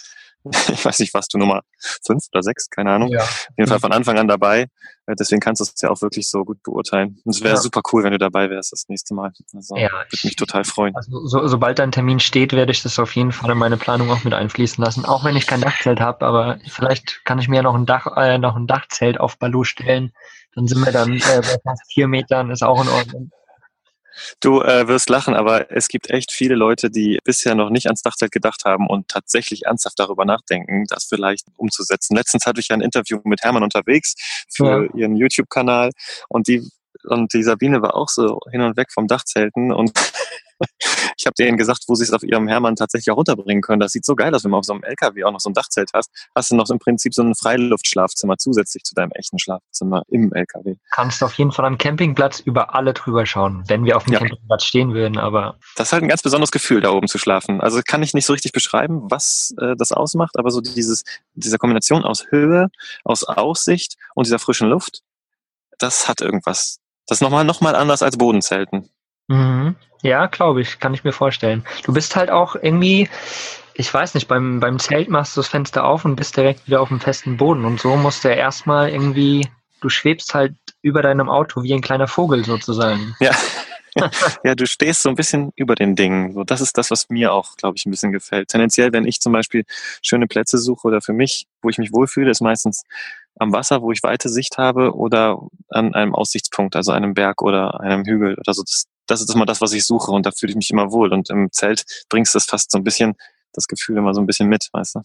[0.69, 1.61] ich weiß nicht, warst du Nummer
[2.05, 3.09] fünf oder sechs, keine Ahnung.
[3.09, 3.21] Ja.
[3.21, 4.67] Auf jeden Fall von Anfang an dabei.
[5.05, 7.19] Äh, deswegen kannst du es ja auch wirklich so gut beurteilen.
[7.23, 7.61] Und es wäre ja.
[7.61, 9.31] super cool, wenn du dabei wärst das nächste Mal.
[9.53, 10.95] Also ja, würde mich total freuen.
[10.95, 14.09] Also, so, sobald dein Termin steht, werde ich das auf jeden Fall in meine Planung
[14.11, 15.05] auch mit einfließen lassen.
[15.05, 18.37] Auch wenn ich kein Dachzelt habe, aber vielleicht kann ich mir noch ein Dach, äh,
[18.37, 20.11] noch ein Dachzelt auf Balu stellen.
[20.55, 23.31] Dann sind wir dann äh, bei fast vier Metern, ist auch in Ordnung.
[24.39, 28.01] Du äh, wirst lachen, aber es gibt echt viele Leute, die bisher noch nicht ans
[28.01, 32.15] Dachzelt gedacht haben und tatsächlich ernsthaft darüber nachdenken, das vielleicht umzusetzen.
[32.15, 34.15] Letztens hatte ich ein Interview mit Hermann unterwegs
[34.49, 34.93] für ja.
[34.95, 35.91] ihren YouTube-Kanal
[36.29, 36.69] und die
[37.05, 39.91] und die Sabine war auch so hin und weg vom Dachzelten und
[41.17, 43.79] ich habe denen gesagt, wo sie es auf ihrem Hermann tatsächlich auch runterbringen können.
[43.79, 45.53] Das sieht so geil aus, wenn man auf so einem LKW auch noch so ein
[45.53, 46.09] Dachzelt hast.
[46.35, 50.75] Hast du noch im Prinzip so ein Freiluftschlafzimmer zusätzlich zu deinem echten Schlafzimmer im LKW.
[50.91, 54.13] Kannst du auf jeden Fall am Campingplatz über alle drüber schauen, wenn wir auf dem
[54.13, 54.19] ja.
[54.19, 55.57] Campingplatz stehen würden, aber.
[55.75, 57.61] Das ist halt ein ganz besonderes Gefühl, da oben zu schlafen.
[57.61, 61.57] Also kann ich nicht so richtig beschreiben, was äh, das ausmacht, aber so dieses, diese
[61.57, 62.69] Kombination aus Höhe,
[63.03, 65.01] aus Aussicht und dieser frischen Luft,
[65.79, 66.79] das hat irgendwas.
[67.07, 68.89] Das ist nochmal noch mal anders als Bodenzelten.
[69.27, 69.75] Mhm.
[70.01, 71.65] Ja, glaube ich, kann ich mir vorstellen.
[71.85, 73.09] Du bist halt auch irgendwie,
[73.73, 76.81] ich weiß nicht, beim, beim Zelt machst du das Fenster auf und bist direkt wieder
[76.81, 77.63] auf dem festen Boden.
[77.65, 79.47] Und so musst du ja erstmal irgendwie,
[79.79, 83.15] du schwebst halt über deinem Auto wie ein kleiner Vogel sozusagen.
[83.19, 83.31] Ja.
[84.43, 86.33] ja, du stehst so ein bisschen über den Dingen.
[86.33, 88.49] So, das ist das, was mir auch, glaube ich, ein bisschen gefällt.
[88.49, 89.63] Tendenziell, wenn ich zum Beispiel
[90.01, 92.83] schöne Plätze suche oder für mich, wo ich mich wohlfühle, ist meistens
[93.39, 97.79] am Wasser, wo ich weite Sicht habe oder an einem Aussichtspunkt, also einem Berg oder
[97.79, 98.63] einem Hügel oder so.
[98.63, 101.11] Das, das ist immer das, was ich suche und da fühle ich mich immer wohl.
[101.11, 103.15] Und im Zelt bringst du das fast so ein bisschen,
[103.53, 105.01] das Gefühl immer so ein bisschen mit, weißt du?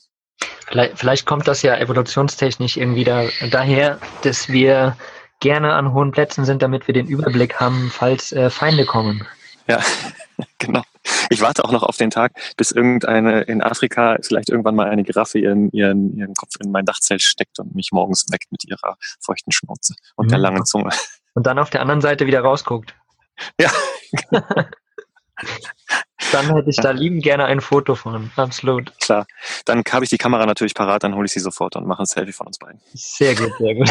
[0.69, 4.97] Vielleicht, vielleicht kommt das ja evolutionstechnisch irgendwie da, daher, dass wir
[5.41, 9.27] gerne an hohen Plätzen sind, damit wir den Überblick haben, falls äh, Feinde kommen.
[9.69, 9.83] Ja,
[10.59, 10.83] genau.
[11.31, 15.05] Ich warte auch noch auf den Tag, bis irgendeine in Afrika vielleicht irgendwann mal eine
[15.05, 18.97] Giraffe ihren, ihren, ihren Kopf in mein Dachzelt steckt und mich morgens weckt mit ihrer
[19.21, 20.31] feuchten Schnauze und mhm.
[20.31, 20.91] der langen Zunge.
[21.35, 22.95] Und dann auf der anderen Seite wieder rausguckt.
[23.61, 23.71] Ja.
[26.33, 28.33] dann hätte ich da lieben gerne ein Foto von.
[28.35, 28.93] Absolut.
[28.99, 29.29] Klar.
[29.65, 32.07] Dann habe ich die Kamera natürlich parat, dann hole ich sie sofort und mache ein
[32.07, 32.81] Selfie von uns beiden.
[32.95, 33.89] Sehr gut, sehr gut.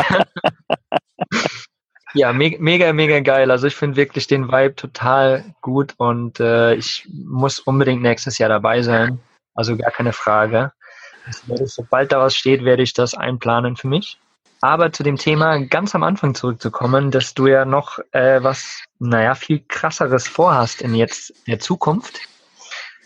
[2.13, 3.51] Ja, me mega, mega geil.
[3.51, 8.49] Also ich finde wirklich den Vibe total gut und äh, ich muss unbedingt nächstes Jahr
[8.49, 9.19] dabei sein.
[9.53, 10.71] Also gar keine Frage.
[11.65, 14.17] sobald da was steht, werde ich das einplanen für mich.
[14.61, 19.35] Aber zu dem Thema ganz am Anfang zurückzukommen, dass du ja noch äh, was, naja,
[19.35, 22.19] viel krasseres vorhast in jetzt der Zukunft.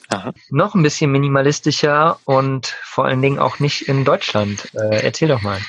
[0.10, 0.34] Aha.
[0.50, 4.70] Noch ein bisschen minimalistischer und vor allen Dingen auch nicht in Deutschland.
[4.74, 5.60] Äh, erzähl doch mal.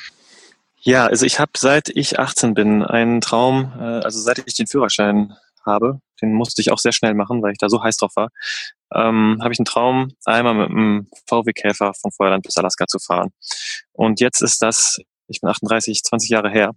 [0.84, 4.66] Ja, also ich habe seit ich 18 bin einen Traum, äh, also seit ich den
[4.66, 8.12] Führerschein habe, den musste ich auch sehr schnell machen, weil ich da so heiß drauf
[8.16, 8.30] war,
[8.94, 13.30] ähm, habe ich einen Traum, einmal mit einem VW-Käfer von Feuerland bis Alaska zu fahren.
[13.92, 14.98] Und jetzt ist das
[15.32, 16.72] ich bin 38, 20 Jahre her.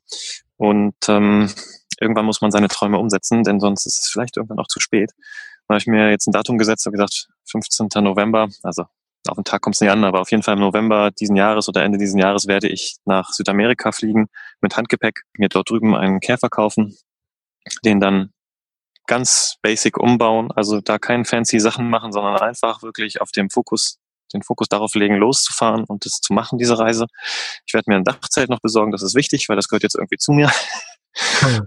[0.58, 1.51] Und ähm,
[1.99, 5.12] irgendwann muss man seine Träume umsetzen, denn sonst ist es vielleicht irgendwann auch zu spät.
[5.68, 7.88] Da habe ich mir jetzt ein Datum gesetzt und gesagt, 15.
[7.95, 8.86] November, also
[9.28, 11.68] auf den Tag kommt es nicht an, aber auf jeden Fall im November diesen Jahres
[11.68, 14.28] oder Ende diesen Jahres werde ich nach Südamerika fliegen
[14.62, 16.96] mit Handgepäck, mir dort drüben einen Käfer kaufen,
[17.84, 18.32] den dann
[19.08, 24.00] ganz basic umbauen, also da keinen fancy Sachen machen, sondern einfach wirklich auf dem Fokus
[24.34, 27.06] den Fokus darauf legen, loszufahren und das zu machen, diese Reise.
[27.66, 30.18] Ich werde mir ein Dachzelt noch besorgen, das ist wichtig, weil das gehört jetzt irgendwie
[30.18, 30.52] zu mir.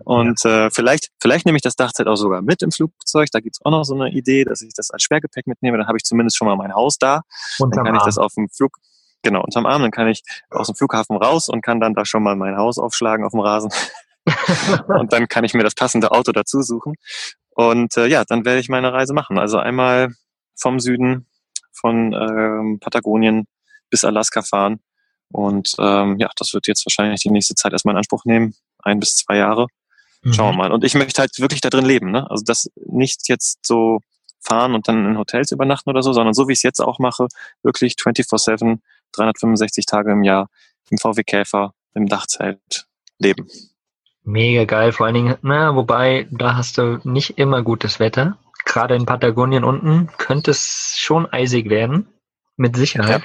[0.05, 3.28] Und äh, vielleicht, vielleicht nehme ich das Dachzelt auch sogar mit im Flugzeug.
[3.32, 5.78] Da gibt's auch noch so eine Idee, dass ich das als Sperrgepäck mitnehme.
[5.78, 7.22] Dann habe ich zumindest schon mal mein Haus da.
[7.59, 8.76] Und dann kann ich das auf dem Flug,
[9.22, 12.22] genau, unterm Arm, dann kann ich aus dem Flughafen raus und kann dann da schon
[12.22, 13.70] mal mein Haus aufschlagen auf dem Rasen.
[14.88, 16.94] und dann kann ich mir das passende Auto dazu suchen.
[17.51, 19.38] Und äh, ja, dann werde ich meine Reise machen.
[19.38, 20.14] Also einmal
[20.55, 21.26] vom Süden
[21.72, 23.46] von ähm, Patagonien
[23.90, 24.80] bis Alaska fahren.
[25.30, 28.55] Und ähm, ja, das wird jetzt wahrscheinlich die nächste Zeit erstmal in Anspruch nehmen.
[28.83, 29.66] Ein bis zwei Jahre.
[30.24, 30.59] Schauen wir mhm.
[30.59, 30.72] mal.
[30.72, 32.11] Und ich möchte halt wirklich da drin leben.
[32.11, 32.29] Ne?
[32.31, 34.01] Also das nicht jetzt so
[34.41, 36.99] fahren und dann in Hotels übernachten oder so, sondern so wie ich es jetzt auch
[36.99, 37.29] mache,
[37.62, 38.79] wirklich 24-7,
[39.12, 40.49] 365 Tage im Jahr
[40.91, 42.87] im VW Käfer, im Dachzelt
[43.18, 43.49] leben.
[44.24, 48.39] Mega geil, vor allen Dingen, na, wobei, da hast du nicht immer gutes Wetter.
[48.64, 52.09] Gerade in Patagonien unten könnte es schon eisig werden.
[52.57, 53.22] Mit Sicherheit.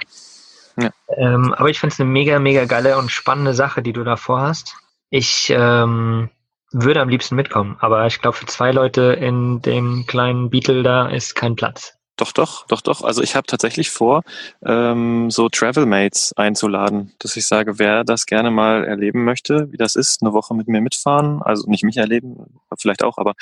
[0.77, 0.91] Ja.
[1.17, 4.15] Ähm, aber ich finde es eine mega, mega geile und spannende Sache, die du da
[4.15, 4.75] vorhast.
[5.15, 6.31] Ich ähm,
[6.71, 11.07] würde am liebsten mitkommen, aber ich glaube, für zwei Leute in dem kleinen Beetle da
[11.07, 11.99] ist kein Platz.
[12.17, 13.03] Doch, doch, doch, doch.
[13.03, 14.23] Also ich habe tatsächlich vor,
[14.65, 19.95] ähm, so Travelmates einzuladen, dass ich sage, wer das gerne mal erleben möchte, wie das
[19.95, 23.33] ist, eine Woche mit mir mitfahren, also nicht mich erleben, vielleicht auch, aber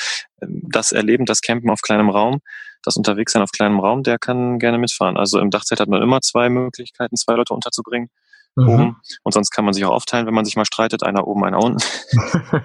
[0.41, 2.41] ähm, das Erleben, das Campen auf kleinem Raum,
[2.83, 5.15] das Unterwegssein auf kleinem Raum, der kann gerne mitfahren.
[5.15, 8.09] Also im Dachzelt hat man immer zwei Möglichkeiten, zwei Leute unterzubringen.
[8.55, 8.69] Mhm.
[8.69, 8.97] Oben.
[9.23, 11.59] Und sonst kann man sich auch aufteilen, wenn man sich mal streitet, einer oben, einer
[11.59, 11.81] unten.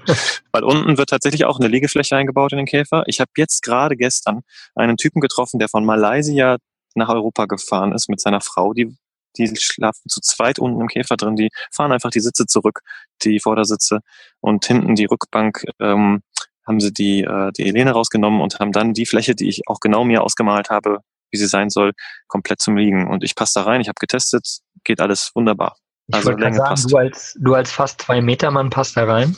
[0.53, 3.05] Weil unten wird tatsächlich auch eine Liegefläche eingebaut in den Käfer.
[3.07, 4.43] Ich habe jetzt gerade gestern
[4.75, 6.57] einen Typen getroffen, der von Malaysia
[6.95, 8.73] nach Europa gefahren ist mit seiner Frau.
[8.73, 8.97] Die,
[9.37, 11.37] die schlafen zu zweit unten im Käfer drin.
[11.37, 12.81] Die fahren einfach die Sitze zurück,
[13.23, 14.01] die Vordersitze
[14.41, 15.65] und hinten die Rückbank.
[15.79, 16.23] Ähm,
[16.67, 19.79] haben sie die, äh, die Elene rausgenommen und haben dann die Fläche, die ich auch
[19.79, 20.99] genau mir ausgemalt habe,
[21.31, 21.93] wie sie sein soll,
[22.29, 23.09] komplett zum Liegen.
[23.09, 24.47] Und ich passe da rein, ich habe getestet,
[24.85, 25.77] geht alles wunderbar.
[26.09, 26.91] Ich Also Länge sagen, passt.
[26.93, 29.37] du als, du als fast zwei Meter Mann passt da rein.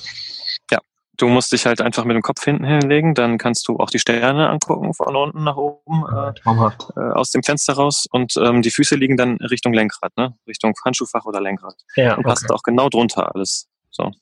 [1.21, 3.99] Du musst dich halt einfach mit dem Kopf hinten hinlegen, dann kannst du auch die
[3.99, 6.93] Sterne angucken, von unten nach oben, äh, Traumhaft.
[6.97, 10.37] äh, aus dem Fenster raus und ähm, die Füße liegen dann Richtung Lenkrad, ne?
[10.47, 11.75] Richtung Handschuhfach oder Lenkrad.
[11.97, 13.67] Ja, Und passt auch genau drunter alles.
[13.91, 14.13] So.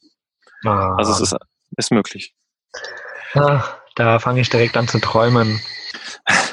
[0.65, 1.37] Ah, Also es ist,
[1.77, 2.35] ist möglich.
[3.35, 3.63] ah,
[3.95, 5.61] da fange ich direkt an zu träumen.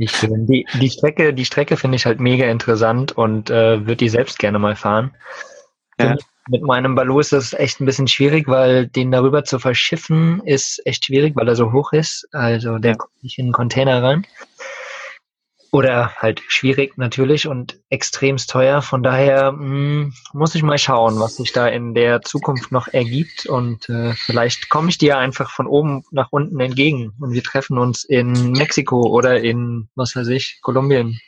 [0.00, 0.46] Wie schön.
[0.46, 4.38] Die, die Strecke, die Strecke finde ich halt mega interessant und äh, würde die selbst
[4.38, 5.14] gerne mal fahren.
[6.00, 6.16] Ja.
[6.48, 10.80] Mit meinem Ballo ist das echt ein bisschen schwierig, weil den darüber zu verschiffen ist
[10.86, 12.26] echt schwierig, weil er so hoch ist.
[12.32, 14.26] Also der kommt nicht in einen Container rein.
[15.72, 18.82] Oder halt schwierig natürlich und extremst teuer.
[18.82, 23.46] Von daher mh, muss ich mal schauen, was sich da in der Zukunft noch ergibt.
[23.46, 27.78] Und äh, vielleicht komme ich dir einfach von oben nach unten entgegen und wir treffen
[27.78, 31.20] uns in Mexiko oder in, was weiß ich, Kolumbien.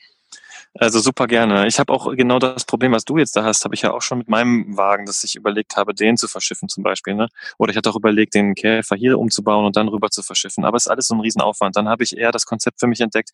[0.78, 1.66] Also super gerne.
[1.66, 4.00] Ich habe auch genau das Problem, was du jetzt da hast, habe ich ja auch
[4.00, 7.14] schon mit meinem Wagen, dass ich überlegt habe, den zu verschiffen zum Beispiel.
[7.14, 7.28] Ne?
[7.58, 10.64] Oder ich hatte auch überlegt, den Käfer hier umzubauen und dann rüber zu verschiffen.
[10.64, 11.76] Aber es ist alles so ein Riesenaufwand.
[11.76, 13.30] Dann habe ich eher das Konzept für mich entdeckt,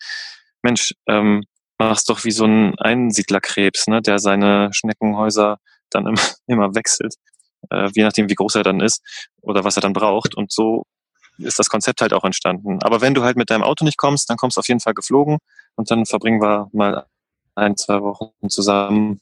[0.62, 1.44] Mensch, ähm,
[1.78, 4.02] mach's doch wie so ein Einsiedlerkrebs, ne?
[4.02, 5.58] der seine Schneckenhäuser
[5.90, 7.14] dann immer, immer wechselt,
[7.70, 9.02] äh, je nachdem, wie groß er dann ist
[9.40, 10.34] oder was er dann braucht.
[10.34, 10.84] Und so
[11.38, 12.82] ist das Konzept halt auch entstanden.
[12.82, 14.94] Aber wenn du halt mit deinem Auto nicht kommst, dann kommst du auf jeden Fall
[14.94, 15.38] geflogen
[15.76, 17.06] und dann verbringen wir mal
[17.54, 19.20] ein, zwei Wochen zusammen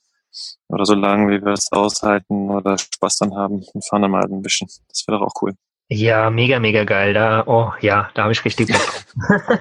[0.68, 4.24] oder so lange, wie wir es aushalten oder Spaß dann haben und fahren dann mal
[4.24, 4.68] ein bisschen.
[4.88, 5.54] Das wäre doch auch cool.
[5.88, 7.14] Ja, mega, mega geil.
[7.14, 9.60] Da, oh ja, da habe ich richtig Bock.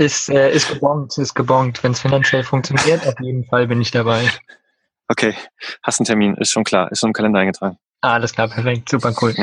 [0.00, 1.82] ist, äh, ist gebongt, ist gebongt.
[1.84, 4.28] Wenn es finanziell funktioniert, auf jeden Fall bin ich dabei.
[5.08, 5.34] Okay,
[5.82, 7.78] hast einen Termin, ist schon klar, ist schon im Kalender eingetragen.
[8.00, 9.34] Alles klar, perfekt, super cool.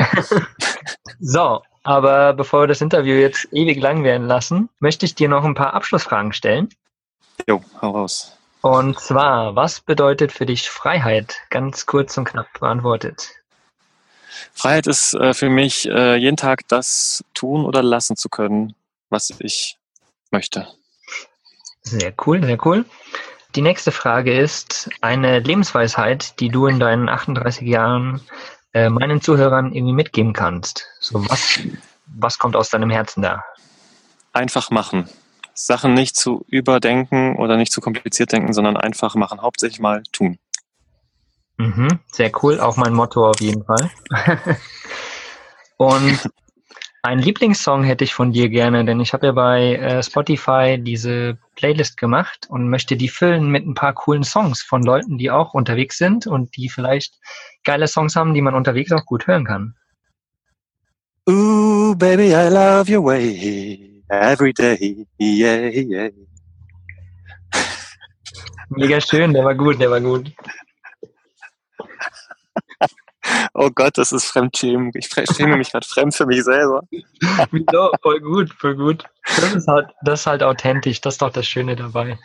[1.20, 5.44] so, aber bevor wir das Interview jetzt ewig lang werden lassen, möchte ich dir noch
[5.44, 6.68] ein paar Abschlussfragen stellen.
[7.46, 8.36] Jo, hau raus.
[8.60, 11.36] Und zwar, was bedeutet für dich Freiheit?
[11.50, 13.30] Ganz kurz und knapp beantwortet.
[14.52, 18.74] Freiheit ist äh, für mich, äh, jeden Tag das tun oder lassen zu können,
[19.10, 19.77] was ich
[20.30, 20.66] möchte.
[21.82, 22.84] Sehr cool, sehr cool.
[23.54, 28.20] Die nächste Frage ist eine Lebensweisheit, die du in deinen 38 Jahren
[28.74, 30.86] äh, meinen Zuhörern irgendwie mitgeben kannst.
[31.00, 31.60] So was,
[32.06, 33.44] was kommt aus deinem Herzen da?
[34.32, 35.08] Einfach machen.
[35.54, 39.40] Sachen nicht zu überdenken oder nicht zu kompliziert denken, sondern einfach machen.
[39.40, 40.38] Hauptsächlich mal tun.
[41.56, 43.90] Mhm, sehr cool, auch mein Motto auf jeden Fall.
[45.76, 46.30] Und
[47.02, 51.38] einen Lieblingssong hätte ich von dir gerne, denn ich habe ja bei äh, Spotify diese
[51.54, 55.54] Playlist gemacht und möchte die füllen mit ein paar coolen Songs von Leuten, die auch
[55.54, 57.14] unterwegs sind und die vielleicht
[57.64, 59.74] geile Songs haben, die man unterwegs auch gut hören kann.
[61.28, 65.06] Ooh, baby, I love your way every day.
[65.20, 66.10] Yeah, yeah.
[68.70, 70.32] Mega schön, der war gut, der war gut.
[73.54, 74.90] Oh Gott, das ist Fremdschämen.
[74.94, 76.82] Ich schäme mich gerade fremd für mich selber.
[77.50, 77.90] Wieso?
[78.02, 79.04] Voll gut, voll gut.
[79.36, 82.18] Das ist halt, das ist halt authentisch, das ist doch das Schöne dabei.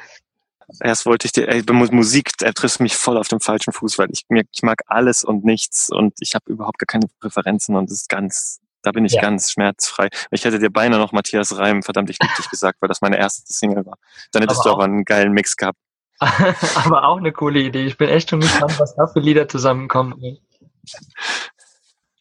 [0.79, 4.07] Erst wollte ich dir, ey, Musik, er trifft mich voll auf dem falschen Fuß, weil
[4.11, 7.91] ich mir, ich mag alles und nichts und ich habe überhaupt gar keine Präferenzen und
[7.91, 9.21] es ist ganz, da bin ich Ja.
[9.21, 10.07] ganz schmerzfrei.
[10.31, 13.17] Ich hätte dir beinahe noch Matthias Reim, verdammt, ich lieb dich gesagt, weil das meine
[13.17, 13.97] erste Single war.
[14.31, 15.77] Dann hättest Aber du auch- aber einen geilen Mix gehabt.
[16.85, 17.85] Aber auch eine coole Idee.
[17.85, 20.13] Ich bin echt schon gespannt, was da für Lieder zusammenkommen.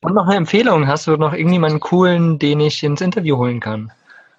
[0.01, 0.89] Und noch eine Empfehlung.
[0.89, 3.93] Hast du noch irgendjemanden coolen, den ich ins Interview holen kann?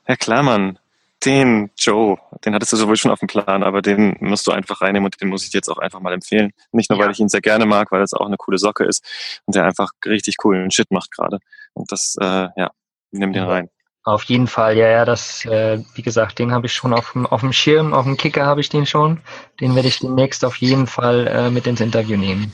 [0.08, 0.78] Ja klar, Mann.
[1.26, 4.82] den Joe, den hattest du sowohl schon auf dem Plan, aber den musst du einfach
[4.82, 6.52] reinnehmen und den muss ich dir jetzt auch einfach mal empfehlen.
[6.72, 7.06] Nicht nur, ja.
[7.06, 9.06] weil ich ihn sehr gerne mag, weil es auch eine coole Socke ist
[9.46, 11.40] und der einfach richtig coolen Shit macht gerade.
[11.74, 12.72] Und das, äh, ja,
[13.12, 13.70] nimm den rein.
[14.06, 17.26] Auf jeden Fall, ja, ja, das, äh, wie gesagt, den habe ich schon auf dem,
[17.26, 19.22] auf dem Schirm, auf dem Kicker habe ich den schon.
[19.62, 22.54] Den werde ich demnächst auf jeden Fall äh, mit ins Interview nehmen.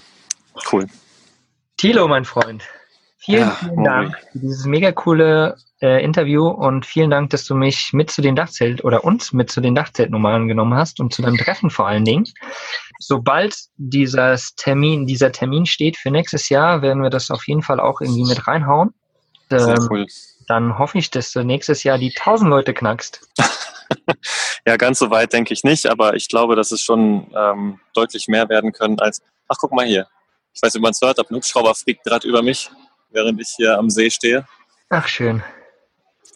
[0.71, 0.85] Cool.
[1.79, 2.65] Thilo, mein Freund,
[3.19, 7.55] vielen, ja, vielen Dank für dieses mega coole äh, Interview und vielen Dank, dass du
[7.55, 11.21] mich mit zu den Dachzelt oder uns mit zu den Dachzeltnummern genommen hast und zu
[11.21, 12.25] deinem Treffen vor allen Dingen.
[12.99, 17.79] Sobald dieses Termin, dieser Termin steht für nächstes Jahr, werden wir das auf jeden Fall
[17.79, 18.93] auch irgendwie mit reinhauen.
[19.49, 20.05] Sehr ähm, cool.
[20.49, 23.25] Dann hoffe ich, dass du nächstes Jahr die 1000 Leute knackst.
[24.65, 28.27] ja, ganz so weit denke ich nicht, aber ich glaube, dass es schon ähm, deutlich
[28.27, 30.07] mehr werden können als, ach guck mal hier.
[30.59, 32.69] Ich weiß nicht, ob man es hört, aber ein Hubschrauber fliegt gerade über mich,
[33.11, 34.45] während ich hier am See stehe.
[34.89, 35.41] Ach, schön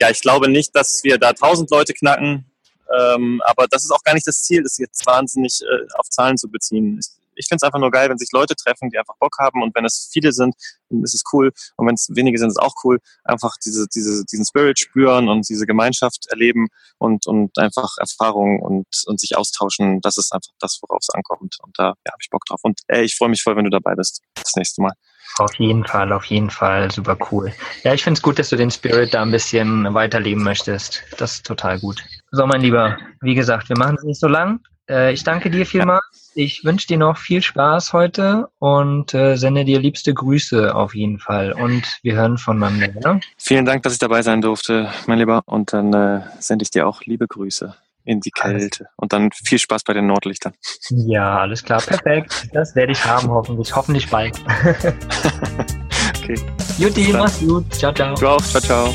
[0.04, 2.46] ja, ich glaube nicht, dass wir da 1000 Leute knacken.
[2.94, 6.38] Ähm, aber das ist auch gar nicht das Ziel, das jetzt wahnsinnig äh, auf Zahlen
[6.38, 7.00] zu beziehen.
[7.00, 9.62] Ich, ich finde es einfach nur geil, wenn sich Leute treffen, die einfach Bock haben
[9.62, 10.56] und wenn es viele sind,
[10.90, 13.00] dann ist es cool und wenn es wenige sind, ist es auch cool.
[13.24, 16.68] Einfach diese, diese, diesen Spirit spüren und diese Gemeinschaft erleben
[16.98, 20.02] und, und einfach Erfahrungen und, und sich austauschen.
[20.02, 22.60] Das ist einfach das, worauf es ankommt und da ja, habe ich Bock drauf.
[22.64, 24.94] Und ey, ich freue mich voll, wenn du dabei bist das nächste Mal.
[25.40, 27.52] Auf jeden Fall, auf jeden Fall, super cool.
[27.84, 31.04] Ja, ich finde es gut, dass du den Spirit da ein bisschen weiterleben möchtest.
[31.18, 32.04] Das ist total gut.
[32.32, 34.60] So, mein Lieber, wie gesagt, wir machen es nicht so lang.
[34.88, 36.23] Äh, ich danke dir vielmals.
[36.36, 41.20] Ich wünsche dir noch viel Spaß heute und äh, sende dir liebste Grüße auf jeden
[41.20, 41.54] Fall.
[41.54, 42.92] Und wir hören voneinander.
[43.04, 43.20] Ja?
[43.38, 45.44] Vielen Dank, dass ich dabei sein durfte, mein Lieber.
[45.46, 47.76] Und dann äh, sende ich dir auch liebe Grüße
[48.06, 48.88] in die Kälte.
[48.96, 50.54] Und dann viel Spaß bei den Nordlichtern.
[50.90, 52.50] Ja, alles klar, perfekt.
[52.52, 53.76] Das werde ich haben, hoffentlich.
[53.76, 54.36] Hoffentlich bald.
[56.22, 56.36] okay.
[56.78, 57.74] Juti, mach's gut.
[57.74, 58.16] Ciao, ciao.
[58.16, 58.42] Du auch.
[58.42, 58.94] Ciao, ciao.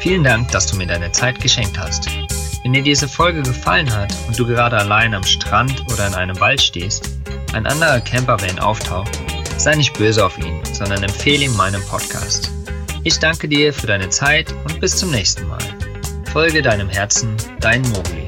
[0.00, 2.08] Vielen Dank, dass du mir deine Zeit geschenkt hast.
[2.66, 6.40] Wenn dir diese Folge gefallen hat und du gerade allein am Strand oder in einem
[6.40, 7.08] Wald stehst,
[7.52, 9.20] ein anderer Campervan auftaucht,
[9.56, 12.50] sei nicht böse auf ihn, sondern empfehle ihm meinen Podcast.
[13.04, 15.62] Ich danke dir für deine Zeit und bis zum nächsten Mal.
[16.32, 18.26] Folge deinem Herzen, dein Mogli.